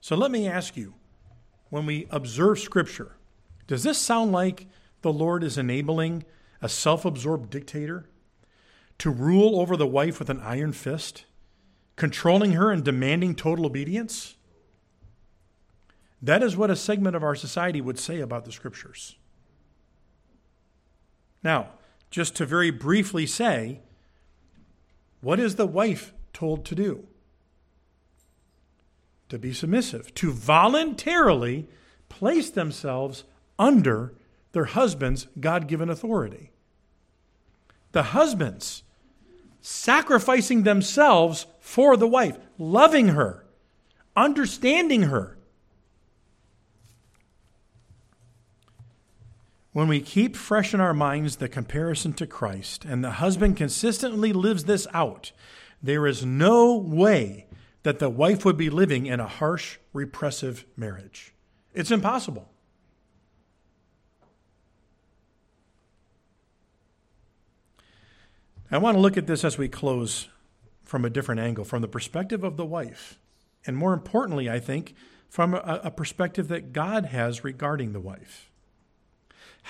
So 0.00 0.16
let 0.16 0.30
me 0.30 0.48
ask 0.48 0.76
you 0.76 0.94
when 1.68 1.84
we 1.84 2.06
observe 2.10 2.60
scripture 2.60 3.16
does 3.66 3.82
this 3.82 3.98
sound 3.98 4.30
like 4.30 4.68
the 5.02 5.12
lord 5.12 5.42
is 5.42 5.58
enabling 5.58 6.24
a 6.62 6.68
self-absorbed 6.68 7.50
dictator 7.50 8.08
to 8.98 9.10
rule 9.10 9.60
over 9.60 9.76
the 9.76 9.86
wife 9.86 10.20
with 10.20 10.30
an 10.30 10.40
iron 10.40 10.72
fist 10.72 11.24
controlling 11.96 12.52
her 12.52 12.70
and 12.70 12.84
demanding 12.84 13.34
total 13.34 13.66
obedience? 13.66 14.36
That 16.22 16.42
is 16.42 16.56
what 16.56 16.70
a 16.70 16.76
segment 16.76 17.16
of 17.16 17.22
our 17.22 17.34
society 17.34 17.80
would 17.80 17.98
say 17.98 18.20
about 18.20 18.44
the 18.44 18.52
scriptures. 18.52 19.16
Now, 21.42 21.70
just 22.10 22.34
to 22.36 22.46
very 22.46 22.70
briefly 22.70 23.26
say, 23.26 23.80
what 25.20 25.38
is 25.38 25.56
the 25.56 25.66
wife 25.66 26.12
told 26.32 26.64
to 26.66 26.74
do? 26.74 27.06
To 29.28 29.38
be 29.38 29.52
submissive, 29.52 30.14
to 30.14 30.32
voluntarily 30.32 31.68
place 32.08 32.50
themselves 32.50 33.24
under 33.58 34.14
their 34.52 34.66
husband's 34.66 35.26
God 35.38 35.66
given 35.68 35.90
authority. 35.90 36.50
The 37.92 38.04
husbands 38.04 38.82
sacrificing 39.60 40.62
themselves 40.62 41.46
for 41.60 41.96
the 41.96 42.06
wife, 42.06 42.38
loving 42.56 43.08
her, 43.08 43.44
understanding 44.14 45.02
her. 45.02 45.35
When 49.76 49.88
we 49.88 50.00
keep 50.00 50.36
fresh 50.36 50.72
in 50.72 50.80
our 50.80 50.94
minds 50.94 51.36
the 51.36 51.50
comparison 51.50 52.14
to 52.14 52.26
Christ, 52.26 52.86
and 52.86 53.04
the 53.04 53.10
husband 53.10 53.58
consistently 53.58 54.32
lives 54.32 54.64
this 54.64 54.86
out, 54.94 55.32
there 55.82 56.06
is 56.06 56.24
no 56.24 56.78
way 56.78 57.44
that 57.82 57.98
the 57.98 58.08
wife 58.08 58.42
would 58.46 58.56
be 58.56 58.70
living 58.70 59.04
in 59.04 59.20
a 59.20 59.28
harsh, 59.28 59.76
repressive 59.92 60.64
marriage. 60.78 61.34
It's 61.74 61.90
impossible. 61.90 62.48
I 68.70 68.78
want 68.78 68.96
to 68.96 69.00
look 69.02 69.18
at 69.18 69.26
this 69.26 69.44
as 69.44 69.58
we 69.58 69.68
close 69.68 70.28
from 70.84 71.04
a 71.04 71.10
different 71.10 71.42
angle, 71.42 71.66
from 71.66 71.82
the 71.82 71.86
perspective 71.86 72.42
of 72.44 72.56
the 72.56 72.64
wife. 72.64 73.18
And 73.66 73.76
more 73.76 73.92
importantly, 73.92 74.48
I 74.48 74.58
think, 74.58 74.94
from 75.28 75.52
a, 75.52 75.82
a 75.84 75.90
perspective 75.90 76.48
that 76.48 76.72
God 76.72 77.04
has 77.04 77.44
regarding 77.44 77.92
the 77.92 78.00
wife. 78.00 78.50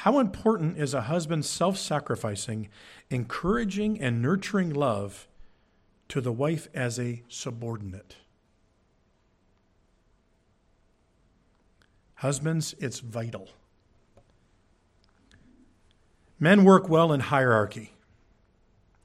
How 0.01 0.19
important 0.19 0.77
is 0.77 0.93
a 0.93 1.01
husband's 1.03 1.49
self 1.49 1.79
sacrificing, 1.79 2.69
encouraging, 3.09 3.99
and 3.99 4.21
nurturing 4.21 4.75
love 4.75 5.27
to 6.09 6.21
the 6.21 6.33
wife 6.33 6.69
as 6.75 6.99
a 6.99 7.23
subordinate? 7.29 8.17
Husbands, 12.17 12.75
it's 12.79 13.01
vital. 13.01 13.49
Men 16.39 16.63
work 16.63 16.91
well 16.91 17.11
in 17.11 17.21
hierarchy 17.21 17.95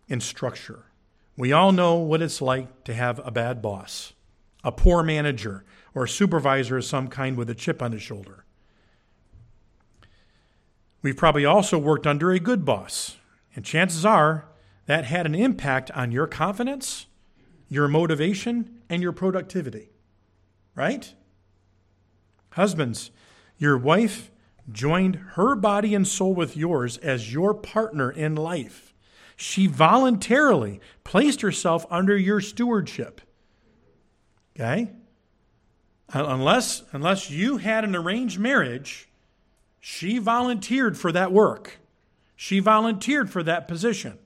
in 0.10 0.20
structure. 0.20 0.84
We 1.38 1.54
all 1.54 1.72
know 1.72 1.96
what 1.96 2.22
it's 2.22 2.42
like 2.42 2.84
to 2.84 2.94
have 2.94 3.26
a 3.26 3.32
bad 3.32 3.62
boss, 3.62 4.12
a 4.62 4.74
poor 4.74 5.04
manager, 5.04 5.64
or 5.96 6.04
a 6.04 6.10
supervisor 6.10 6.76
of 6.76 6.84
some 6.84 7.08
kind 7.08 7.38
with 7.38 7.50
a 7.50 7.56
chip 7.56 7.82
on 7.82 7.94
his 7.94 8.02
shoulder. 8.02 8.41
We've 11.02 11.18
probably 11.18 11.46
also 11.46 11.78
worked 11.78 12.06
under 12.06 12.32
a 12.32 12.40
good 12.40 12.64
boss, 12.64 13.18
and 13.56 13.66
chances 13.66 14.06
are 14.06 14.46
that 14.86 15.06
had 15.06 15.26
an 15.26 15.36
impact 15.36 15.90
on 15.92 16.12
your 16.12 16.28
confidence, 16.28 17.08
your 17.68 17.88
motivation, 17.88 18.82
and 18.90 19.02
your 19.02 19.12
productivity. 19.12 19.90
Right? 20.76 21.14
Husbands, 22.52 23.12
your 23.58 23.78
wife 23.78 24.32
joined 24.72 25.16
her 25.34 25.56
body 25.56 25.96
and 25.96 26.08
soul 26.08 26.34
with 26.34 26.56
yours 26.56 26.98
as 26.98 27.34
your 27.34 27.54
partner 27.54 28.12
in 28.12 28.36
life. 28.36 28.94
She 29.36 29.68
voluntarily 29.68 30.80
placed 31.04 31.42
herself 31.42 31.86
under 31.90 32.16
your 32.16 32.42
stewardship. 32.42 33.22
Okay? 34.56 34.92
Unless, 36.14 36.84
unless 36.92 37.30
you 37.32 37.58
had 37.58 37.84
an 37.84 37.96
arranged 37.96 38.40
marriage, 38.40 39.10
she 39.82 40.20
volunteered 40.20 40.98
for 40.98 41.12
that 41.12 41.34
work. 41.34 41.80
She 42.36 42.60
volunteered 42.60 43.30
for 43.30 43.44
that 43.44 43.68
position. 43.68 44.20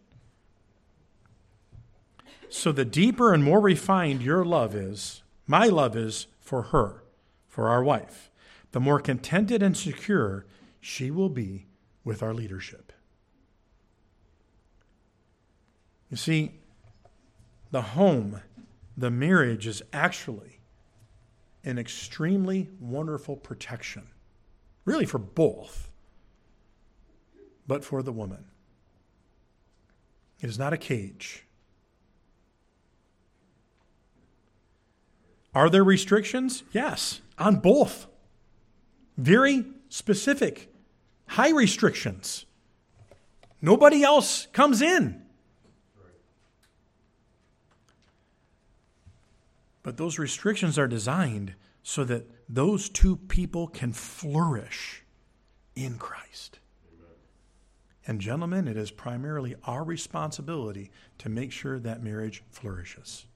So 2.49 2.72
the 2.72 2.86
deeper 2.86 3.34
and 3.34 3.43
more 3.43 3.60
refined 3.60 4.22
your 4.22 4.45
love 4.45 4.76
is, 4.76 5.24
my 5.47 5.66
love 5.66 5.95
is 5.95 6.28
for 6.39 6.64
her, 6.64 7.03
for 7.47 7.70
our 7.70 7.84
wife, 7.84 8.30
the 8.72 8.80
more 8.80 8.99
contented 8.99 9.64
and 9.64 9.76
secure 9.76 10.45
she 10.80 11.10
will 11.10 11.30
be 11.30 11.66
with 12.03 12.22
our 12.22 12.34
leadership. 12.34 12.91
You 16.12 16.18
see, 16.18 16.51
the 17.72 17.82
home, 17.82 18.41
the 18.95 19.12
marriage 19.12 19.68
is 19.68 19.82
actually 19.91 20.60
an 21.64 21.78
extremely 21.78 22.70
wonderful 22.80 23.36
protection, 23.36 24.03
really 24.86 25.05
for 25.05 25.17
both, 25.17 25.89
but 27.67 27.83
for 27.83 28.01
the 28.01 28.11
woman. 28.11 28.45
It 30.39 30.49
is 30.49 30.59
not 30.59 30.73
a 30.73 30.77
cage. 30.77 31.43
Are 35.53 35.69
there 35.69 35.83
restrictions? 35.83 36.63
Yes, 36.71 37.21
on 37.39 37.57
both. 37.57 38.07
Very 39.17 39.65
specific, 39.89 40.71
high 41.27 41.51
restrictions. 41.51 42.45
Nobody 43.61 44.03
else 44.03 44.47
comes 44.53 44.81
in. 44.81 45.21
But 49.81 49.97
those 49.97 50.19
restrictions 50.19 50.77
are 50.77 50.88
designed 50.88 51.55
so 51.88 52.03
that 52.03 52.27
those 52.49 52.89
two 52.89 53.15
people 53.15 53.67
can 53.67 53.93
flourish 53.93 55.03
in 55.75 55.99
Christ. 55.99 56.57
Amen. 56.91 57.11
And, 58.07 58.19
gentlemen, 58.19 58.67
it 58.67 58.75
is 58.75 58.89
primarily 58.89 59.53
our 59.65 59.83
responsibility 59.83 60.89
to 61.19 61.29
make 61.29 61.51
sure 61.51 61.77
that 61.77 62.01
marriage 62.01 62.41
flourishes. 62.49 63.27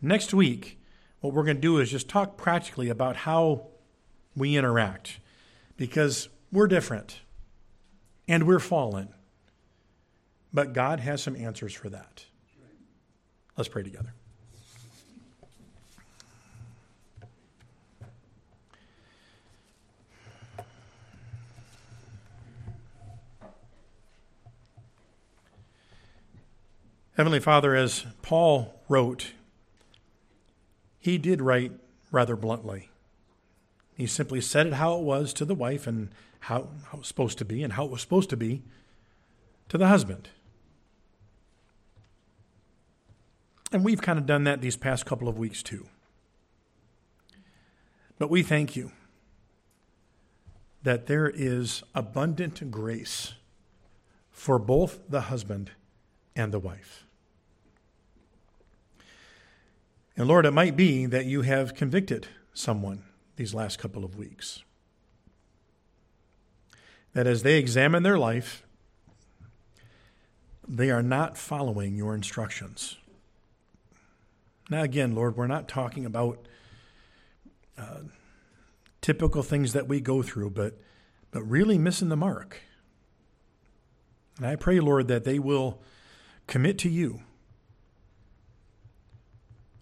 Next 0.00 0.32
week, 0.32 0.78
what 1.18 1.34
we're 1.34 1.42
going 1.42 1.56
to 1.56 1.60
do 1.60 1.78
is 1.78 1.90
just 1.90 2.08
talk 2.08 2.36
practically 2.36 2.88
about 2.88 3.16
how 3.16 3.66
we 4.36 4.56
interact 4.56 5.18
because 5.76 6.28
we're 6.52 6.68
different 6.68 7.18
and 8.28 8.46
we're 8.46 8.60
fallen. 8.60 9.08
But 10.52 10.72
God 10.72 11.00
has 11.00 11.20
some 11.20 11.34
answers 11.34 11.74
for 11.74 11.88
that. 11.88 12.26
Let's 13.56 13.68
pray 13.68 13.82
together. 13.82 14.14
Heavenly 27.16 27.38
Father, 27.38 27.76
as 27.76 28.06
Paul 28.22 28.74
wrote, 28.88 29.32
he 30.98 31.16
did 31.16 31.40
write 31.40 31.72
rather 32.10 32.34
bluntly. 32.34 32.90
He 33.96 34.06
simply 34.08 34.40
said 34.40 34.66
it 34.66 34.72
how 34.74 34.96
it 34.96 35.02
was 35.02 35.32
to 35.34 35.44
the 35.44 35.54
wife 35.54 35.86
and 35.86 36.08
how, 36.40 36.68
how 36.86 36.96
it 36.96 36.98
was 36.98 37.08
supposed 37.08 37.38
to 37.38 37.44
be 37.44 37.62
and 37.62 37.74
how 37.74 37.84
it 37.84 37.90
was 37.92 38.00
supposed 38.00 38.30
to 38.30 38.36
be 38.36 38.62
to 39.68 39.78
the 39.78 39.86
husband. 39.86 40.28
And 43.70 43.84
we've 43.84 44.02
kind 44.02 44.18
of 44.18 44.26
done 44.26 44.42
that 44.44 44.60
these 44.60 44.76
past 44.76 45.06
couple 45.06 45.28
of 45.28 45.38
weeks 45.38 45.62
too. 45.62 45.86
But 48.18 48.28
we 48.28 48.42
thank 48.42 48.74
you 48.74 48.90
that 50.82 51.06
there 51.06 51.30
is 51.32 51.84
abundant 51.94 52.72
grace 52.72 53.34
for 54.32 54.58
both 54.58 55.08
the 55.08 55.22
husband 55.22 55.70
and 56.36 56.52
the 56.52 56.58
wife. 56.58 57.04
And 60.16 60.28
Lord, 60.28 60.46
it 60.46 60.52
might 60.52 60.76
be 60.76 61.06
that 61.06 61.26
you 61.26 61.42
have 61.42 61.74
convicted 61.74 62.28
someone 62.52 63.02
these 63.36 63.52
last 63.52 63.78
couple 63.78 64.04
of 64.04 64.16
weeks. 64.16 64.62
That 67.12 67.26
as 67.26 67.42
they 67.42 67.58
examine 67.58 68.02
their 68.02 68.18
life, 68.18 68.64
they 70.66 70.90
are 70.90 71.02
not 71.02 71.36
following 71.36 71.96
your 71.96 72.14
instructions. 72.14 72.96
Now, 74.70 74.82
again, 74.82 75.14
Lord, 75.14 75.36
we're 75.36 75.46
not 75.46 75.68
talking 75.68 76.06
about 76.06 76.46
uh, 77.76 78.04
typical 79.00 79.42
things 79.42 79.72
that 79.74 79.88
we 79.88 80.00
go 80.00 80.22
through, 80.22 80.50
but, 80.50 80.80
but 81.30 81.42
really 81.42 81.76
missing 81.76 82.08
the 82.08 82.16
mark. 82.16 82.60
And 84.38 84.46
I 84.46 84.56
pray, 84.56 84.80
Lord, 84.80 85.08
that 85.08 85.24
they 85.24 85.38
will 85.38 85.82
commit 86.46 86.78
to 86.78 86.88
you 86.88 87.22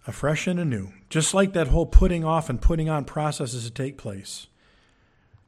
afresh 0.05 0.47
and 0.47 0.59
anew, 0.59 0.91
just 1.09 1.33
like 1.33 1.53
that 1.53 1.67
whole 1.67 1.85
putting 1.85 2.25
off 2.25 2.49
and 2.49 2.61
putting 2.61 2.89
on 2.89 3.05
processes 3.05 3.63
to 3.63 3.71
take 3.71 3.97
place, 3.97 4.47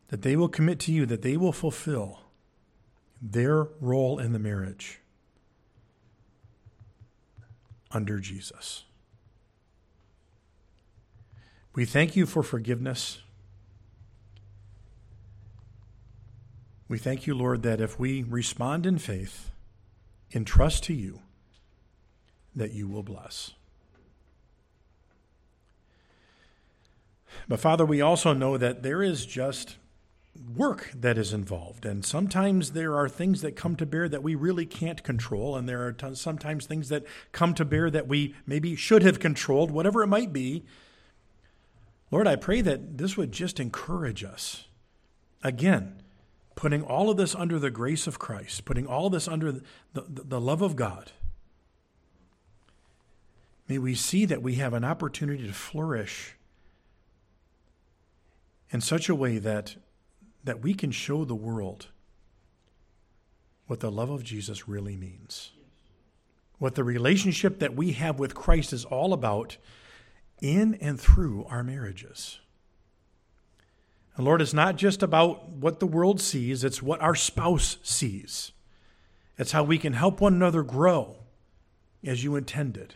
that 0.07 0.21
they 0.21 0.35
will 0.35 0.47
commit 0.47 0.79
to 0.79 0.91
you, 0.91 1.05
that 1.05 1.21
they 1.21 1.35
will 1.35 1.51
fulfill 1.51 2.21
their 3.21 3.67
role 3.81 4.19
in 4.19 4.33
the 4.33 4.39
marriage 4.39 4.99
under 7.91 8.19
Jesus. 8.19 8.83
We 11.73 11.85
thank 11.85 12.15
you 12.15 12.25
for 12.25 12.43
forgiveness. 12.43 13.19
We 16.87 16.97
thank 16.97 17.27
you, 17.27 17.33
Lord, 17.35 17.63
that 17.63 17.81
if 17.81 17.99
we 17.99 18.23
respond 18.23 18.85
in 18.85 18.97
faith, 18.99 19.51
in 20.35 20.43
trust 20.43 20.83
to 20.83 20.93
you, 20.93 21.21
that 22.53 22.73
you 22.73 22.89
will 22.89 23.03
bless. 23.03 23.51
But 27.47 27.61
Father, 27.61 27.85
we 27.85 28.01
also 28.01 28.33
know 28.33 28.57
that 28.57 28.83
there 28.83 29.01
is 29.01 29.25
just 29.25 29.77
work 30.55 30.91
that 30.93 31.17
is 31.17 31.31
involved. 31.31 31.85
And 31.85 32.03
sometimes 32.05 32.71
there 32.71 32.97
are 32.97 33.07
things 33.07 33.41
that 33.41 33.55
come 33.55 33.77
to 33.77 33.85
bear 33.85 34.09
that 34.09 34.23
we 34.23 34.35
really 34.35 34.65
can't 34.65 35.03
control. 35.03 35.55
And 35.55 35.69
there 35.69 35.85
are 35.85 35.93
t- 35.93 36.15
sometimes 36.15 36.65
things 36.65 36.89
that 36.89 37.05
come 37.31 37.53
to 37.53 37.63
bear 37.63 37.89
that 37.89 38.09
we 38.09 38.35
maybe 38.45 38.75
should 38.75 39.03
have 39.03 39.19
controlled, 39.19 39.71
whatever 39.71 40.03
it 40.03 40.07
might 40.07 40.33
be. 40.33 40.65
Lord, 42.11 42.27
I 42.27 42.35
pray 42.35 42.59
that 42.59 42.97
this 42.97 43.15
would 43.15 43.31
just 43.31 43.59
encourage 43.59 44.23
us. 44.23 44.65
Again, 45.43 46.01
putting 46.55 46.81
all 46.81 47.09
of 47.09 47.17
this 47.17 47.35
under 47.35 47.59
the 47.59 47.69
grace 47.69 48.07
of 48.07 48.17
Christ, 48.17 48.65
putting 48.65 48.87
all 48.87 49.09
this 49.09 49.27
under 49.27 49.51
the, 49.51 49.61
the, 49.93 50.03
the 50.07 50.41
love 50.41 50.61
of 50.61 50.75
God. 50.75 51.11
May 53.67 53.77
we 53.77 53.95
see 53.95 54.25
that 54.25 54.41
we 54.41 54.55
have 54.55 54.73
an 54.73 54.83
opportunity 54.83 55.45
to 55.47 55.53
flourish 55.53 56.35
in 58.69 58.81
such 58.81 59.09
a 59.09 59.15
way 59.15 59.37
that, 59.37 59.75
that 60.43 60.61
we 60.61 60.73
can 60.73 60.91
show 60.91 61.25
the 61.25 61.35
world 61.35 61.87
what 63.67 63.79
the 63.79 63.91
love 63.91 64.09
of 64.09 64.23
Jesus 64.23 64.67
really 64.67 64.95
means. 64.95 65.51
What 66.57 66.75
the 66.75 66.83
relationship 66.83 67.59
that 67.59 67.75
we 67.75 67.93
have 67.93 68.19
with 68.19 68.35
Christ 68.35 68.71
is 68.71 68.85
all 68.85 69.11
about 69.11 69.57
in 70.41 70.75
and 70.75 70.99
through 70.99 71.45
our 71.45 71.63
marriages. 71.63 72.39
And 74.15 74.25
Lord, 74.25 74.41
it's 74.41 74.53
not 74.53 74.77
just 74.77 75.03
about 75.03 75.49
what 75.49 75.79
the 75.79 75.87
world 75.87 76.21
sees, 76.21 76.63
it's 76.63 76.81
what 76.81 77.01
our 77.01 77.15
spouse 77.15 77.77
sees. 77.83 78.51
It's 79.37 79.51
how 79.51 79.63
we 79.63 79.77
can 79.77 79.93
help 79.93 80.21
one 80.21 80.33
another 80.33 80.63
grow 80.63 81.17
as 82.03 82.23
you 82.23 82.35
intended. 82.35 82.95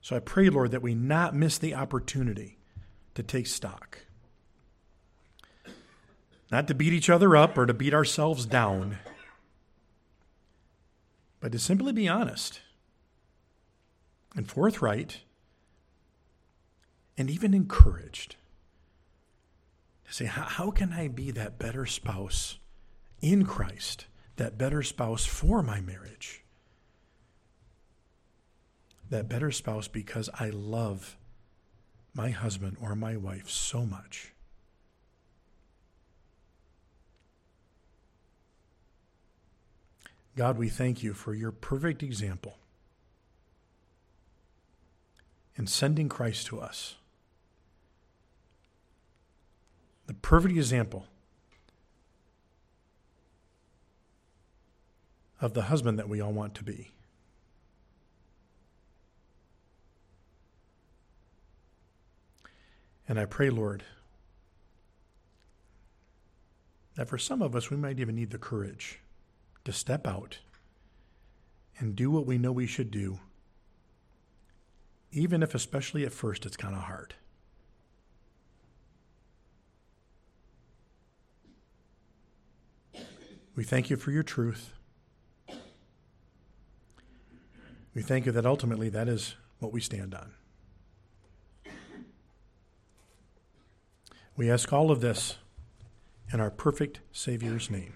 So 0.00 0.16
I 0.16 0.18
pray, 0.18 0.48
Lord, 0.48 0.72
that 0.72 0.82
we 0.82 0.94
not 0.94 1.34
miss 1.34 1.56
the 1.56 1.74
opportunity 1.74 2.58
to 3.14 3.22
take 3.22 3.46
stock. 3.46 4.00
Not 6.50 6.68
to 6.68 6.74
beat 6.74 6.92
each 6.92 7.08
other 7.08 7.36
up 7.36 7.56
or 7.56 7.66
to 7.66 7.74
beat 7.74 7.94
ourselves 7.94 8.44
down, 8.46 8.98
but 11.40 11.52
to 11.52 11.58
simply 11.58 11.92
be 11.92 12.08
honest 12.08 12.60
and 14.34 14.50
forthright 14.50 15.20
and 17.16 17.30
even 17.30 17.54
encouraged. 17.54 18.36
To 20.06 20.12
say, 20.12 20.26
how 20.26 20.70
can 20.70 20.92
I 20.92 21.08
be 21.08 21.30
that 21.32 21.58
better 21.58 21.86
spouse 21.86 22.58
in 23.20 23.44
Christ, 23.44 24.06
that 24.36 24.58
better 24.58 24.82
spouse 24.82 25.24
for 25.24 25.62
my 25.62 25.80
marriage? 25.80 26.44
That 29.10 29.28
better 29.28 29.50
spouse 29.50 29.88
because 29.88 30.28
I 30.38 30.50
love 30.50 31.16
my 32.14 32.30
husband 32.30 32.76
or 32.80 32.94
my 32.94 33.16
wife 33.16 33.50
so 33.50 33.84
much. 33.84 34.32
God, 40.36 40.58
we 40.58 40.68
thank 40.68 41.02
you 41.02 41.14
for 41.14 41.32
your 41.32 41.52
perfect 41.52 42.02
example 42.02 42.58
in 45.56 45.66
sending 45.66 46.08
Christ 46.08 46.46
to 46.48 46.60
us. 46.60 46.96
The 50.06 50.14
perfect 50.14 50.56
example 50.56 51.06
of 55.40 55.54
the 55.54 55.62
husband 55.62 55.98
that 55.98 56.08
we 56.08 56.20
all 56.20 56.32
want 56.32 56.54
to 56.54 56.64
be. 56.64 56.92
And 63.06 63.18
I 63.18 63.26
pray, 63.26 63.50
Lord, 63.50 63.84
that 66.96 67.08
for 67.08 67.18
some 67.18 67.42
of 67.42 67.54
us, 67.54 67.70
we 67.70 67.76
might 67.76 67.98
even 67.98 68.14
need 68.14 68.30
the 68.30 68.38
courage 68.38 69.00
to 69.64 69.72
step 69.72 70.06
out 70.06 70.38
and 71.78 71.96
do 71.96 72.10
what 72.10 72.26
we 72.26 72.38
know 72.38 72.52
we 72.52 72.66
should 72.66 72.90
do, 72.90 73.18
even 75.10 75.42
if, 75.42 75.54
especially 75.54 76.04
at 76.04 76.12
first, 76.12 76.46
it's 76.46 76.56
kind 76.56 76.74
of 76.74 76.82
hard. 76.82 77.14
We 83.56 83.64
thank 83.64 83.90
you 83.90 83.96
for 83.96 84.10
your 84.10 84.22
truth. 84.22 84.72
We 87.94 88.02
thank 88.02 88.26
you 88.26 88.32
that 88.32 88.44
ultimately 88.44 88.88
that 88.88 89.08
is 89.08 89.36
what 89.60 89.72
we 89.72 89.80
stand 89.80 90.14
on. 90.14 90.32
We 94.36 94.50
ask 94.50 94.72
all 94.72 94.90
of 94.90 95.00
this 95.00 95.36
in 96.32 96.40
our 96.40 96.50
perfect 96.50 97.00
Savior's 97.12 97.70
name. 97.70 97.94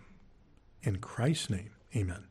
In 0.83 0.99
Christ's 0.99 1.51
name, 1.51 1.71
amen. 1.97 2.25